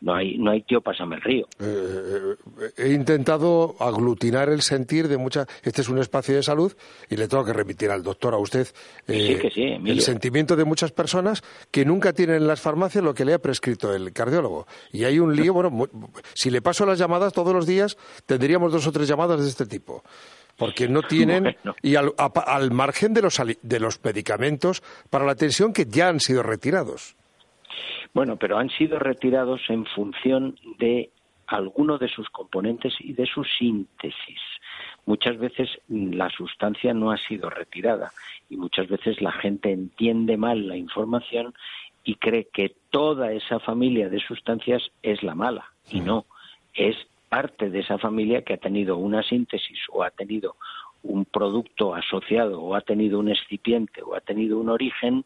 no 0.00 0.14
hay, 0.14 0.38
no 0.38 0.50
hay 0.50 0.62
tío 0.62 0.80
pásame 0.80 1.16
el 1.16 1.22
río. 1.22 1.46
Eh, 1.60 2.34
eh, 2.60 2.70
he 2.76 2.92
intentado 2.92 3.74
aglutinar 3.80 4.48
el 4.48 4.62
sentir 4.62 5.08
de 5.08 5.16
muchas. 5.16 5.46
Este 5.62 5.82
es 5.82 5.88
un 5.88 5.98
espacio 5.98 6.36
de 6.36 6.42
salud 6.42 6.72
y 7.08 7.16
le 7.16 7.28
tengo 7.28 7.44
que 7.44 7.52
remitir 7.52 7.90
al 7.90 8.02
doctor 8.02 8.34
a 8.34 8.38
usted 8.38 8.68
eh, 9.06 9.40
el 9.84 10.00
sentimiento 10.00 10.56
de 10.56 10.64
muchas 10.64 10.92
personas 10.92 11.42
que 11.70 11.84
nunca 11.84 12.12
tienen 12.12 12.36
en 12.36 12.46
las 12.46 12.60
farmacias 12.60 13.04
lo 13.04 13.14
que 13.14 13.24
le 13.24 13.34
ha 13.34 13.38
prescrito 13.38 13.94
el 13.94 14.12
cardiólogo. 14.12 14.66
Y 14.92 15.04
hay 15.04 15.18
un 15.18 15.34
lío, 15.34 15.52
bueno, 15.52 15.88
si 16.34 16.50
le 16.50 16.62
paso 16.62 16.86
las 16.86 16.98
llamadas 16.98 17.32
todos 17.32 17.54
los 17.54 17.66
días, 17.66 17.96
tendríamos 18.26 18.72
dos 18.72 18.86
o 18.86 18.92
tres 18.92 19.08
llamadas 19.08 19.40
de 19.40 19.48
este 19.48 19.66
tipo 19.66 20.02
porque 20.58 20.88
no 20.88 21.02
tienen 21.02 21.56
y 21.82 21.94
al, 21.96 22.70
margen 22.70 23.14
de 23.14 23.22
los, 23.22 23.40
de 23.62 23.80
los 23.80 24.04
medicamentos 24.04 24.82
para 25.08 25.24
la 25.24 25.34
tensión 25.34 25.72
que 25.72 25.86
ya 25.86 26.08
han 26.08 26.20
sido 26.20 26.42
retirados. 26.42 27.16
Bueno, 28.12 28.36
pero 28.36 28.58
han 28.58 28.68
sido 28.70 28.98
retirados 28.98 29.60
en 29.68 29.86
función 29.86 30.58
de 30.78 31.10
alguno 31.46 31.96
de 31.96 32.08
sus 32.08 32.28
componentes 32.28 32.94
y 33.00 33.12
de 33.12 33.26
su 33.26 33.44
síntesis. 33.44 34.40
Muchas 35.06 35.38
veces 35.38 35.68
la 35.88 36.28
sustancia 36.28 36.92
no 36.92 37.10
ha 37.10 37.16
sido 37.16 37.48
retirada 37.48 38.10
y 38.50 38.56
muchas 38.56 38.88
veces 38.88 39.22
la 39.22 39.32
gente 39.32 39.72
entiende 39.72 40.36
mal 40.36 40.68
la 40.68 40.76
información 40.76 41.54
y 42.04 42.16
cree 42.16 42.48
que 42.52 42.74
toda 42.90 43.32
esa 43.32 43.60
familia 43.60 44.08
de 44.08 44.20
sustancias 44.20 44.82
es 45.02 45.22
la 45.22 45.34
mala 45.34 45.72
y 45.90 46.00
no, 46.00 46.26
es 46.74 46.96
parte 47.28 47.70
de 47.70 47.80
esa 47.80 47.98
familia 47.98 48.42
que 48.42 48.54
ha 48.54 48.58
tenido 48.58 48.96
una 48.96 49.22
síntesis 49.22 49.78
o 49.90 50.02
ha 50.02 50.10
tenido 50.10 50.56
un 51.02 51.24
producto 51.24 51.94
asociado 51.94 52.60
o 52.60 52.74
ha 52.74 52.80
tenido 52.80 53.18
un 53.18 53.28
excipiente 53.28 54.02
o 54.02 54.14
ha 54.14 54.20
tenido 54.20 54.58
un 54.58 54.68
origen 54.68 55.24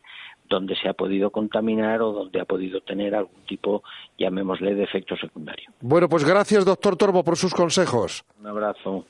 donde 0.48 0.76
se 0.76 0.88
ha 0.88 0.92
podido 0.92 1.30
contaminar 1.30 2.02
o 2.02 2.12
donde 2.12 2.40
ha 2.40 2.44
podido 2.44 2.82
tener 2.82 3.14
algún 3.14 3.40
tipo, 3.46 3.82
llamémosle, 4.18 4.74
de 4.74 4.84
efecto 4.84 5.16
secundario. 5.16 5.70
Bueno, 5.80 6.08
pues 6.08 6.24
gracias, 6.24 6.64
doctor 6.66 6.96
Torbo, 6.96 7.24
por 7.24 7.38
sus 7.38 7.54
consejos. 7.54 8.24
Un 8.38 8.46
abrazo. 8.48 9.06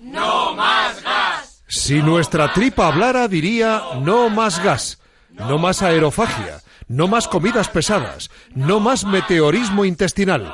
¡No 0.00 0.54
más 0.54 1.02
gas! 1.02 1.64
Si 1.68 2.02
nuestra 2.02 2.52
tripa 2.52 2.88
hablara, 2.88 3.28
diría 3.28 3.80
no 4.02 4.28
más 4.28 4.62
gas, 4.62 5.00
no 5.34 5.58
más 5.58 5.82
aerofagia 5.82 6.62
no 6.88 7.08
más 7.08 7.28
comidas 7.28 7.68
pesadas, 7.68 8.30
no 8.54 8.80
más 8.80 9.04
meteorismo 9.04 9.84
intestinal, 9.84 10.52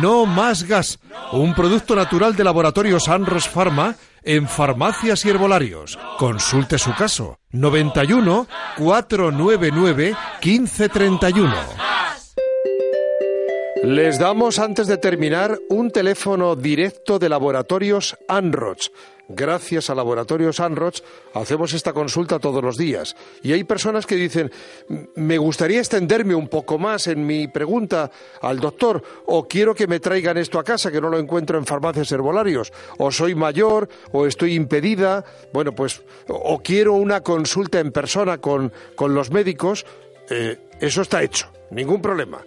no 0.00 0.26
más 0.26 0.64
gas. 0.64 0.98
Un 1.32 1.54
producto 1.54 1.96
natural 1.96 2.36
de 2.36 2.44
laboratorios 2.44 3.08
Anros 3.08 3.48
Pharma 3.48 3.96
en 4.22 4.48
farmacias 4.48 5.24
y 5.24 5.30
herbolarios. 5.30 5.98
Consulte 6.18 6.78
su 6.78 6.94
caso. 6.94 7.38
91 7.50 8.46
499 8.78 10.14
1531. 10.42 11.54
Les 13.84 14.16
damos 14.16 14.60
antes 14.60 14.86
de 14.86 14.96
terminar 14.96 15.58
un 15.68 15.90
teléfono 15.90 16.54
directo 16.54 17.18
de 17.18 17.28
laboratorios 17.28 18.16
Anroch 18.28 18.92
gracias 19.28 19.90
a 19.90 19.94
Laboratorios 19.94 20.60
Anroch, 20.60 21.00
hacemos 21.34 21.72
esta 21.72 21.92
consulta 21.92 22.38
todos 22.38 22.62
los 22.62 22.76
días. 22.76 23.16
Y 23.42 23.52
hay 23.52 23.64
personas 23.64 24.06
que 24.06 24.16
dicen, 24.16 24.50
me 25.14 25.38
gustaría 25.38 25.78
extenderme 25.78 26.34
un 26.34 26.48
poco 26.48 26.78
más 26.78 27.06
en 27.06 27.26
mi 27.26 27.48
pregunta 27.48 28.10
al 28.40 28.60
doctor, 28.60 29.02
o 29.26 29.46
quiero 29.46 29.74
que 29.74 29.86
me 29.86 30.00
traigan 30.00 30.38
esto 30.38 30.58
a 30.58 30.64
casa, 30.64 30.90
que 30.90 31.00
no 31.00 31.08
lo 31.08 31.18
encuentro 31.18 31.58
en 31.58 31.66
farmacias 31.66 32.12
herbolarios, 32.12 32.72
o 32.98 33.10
soy 33.10 33.34
mayor, 33.34 33.88
o 34.12 34.26
estoy 34.26 34.54
impedida, 34.54 35.24
bueno, 35.52 35.72
pues, 35.72 36.02
o 36.28 36.60
quiero 36.62 36.94
una 36.94 37.22
consulta 37.22 37.80
en 37.80 37.92
persona 37.92 38.38
con, 38.38 38.72
los 38.98 39.30
médicos, 39.30 39.84
eh, 40.30 40.58
eso 40.80 41.02
está 41.02 41.22
hecho, 41.22 41.50
ningún 41.70 42.00
problema. 42.00 42.42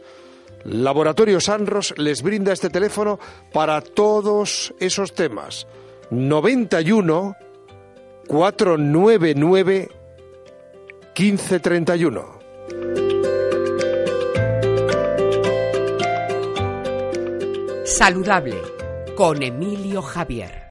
Laboratorios 0.66 1.48
Anros 1.50 1.94
les 1.98 2.24
brinda 2.24 2.52
este 2.52 2.72
teléfono 2.72 3.20
para 3.54 3.82
todos 3.82 4.74
esos 4.80 5.14
temas. 5.14 5.68
91 6.16 7.36
499 8.28 9.90
1531. 11.14 12.36
Saludable 17.84 18.62
con 19.16 19.42
Emilio 19.44 20.02
Javier. 20.02 20.64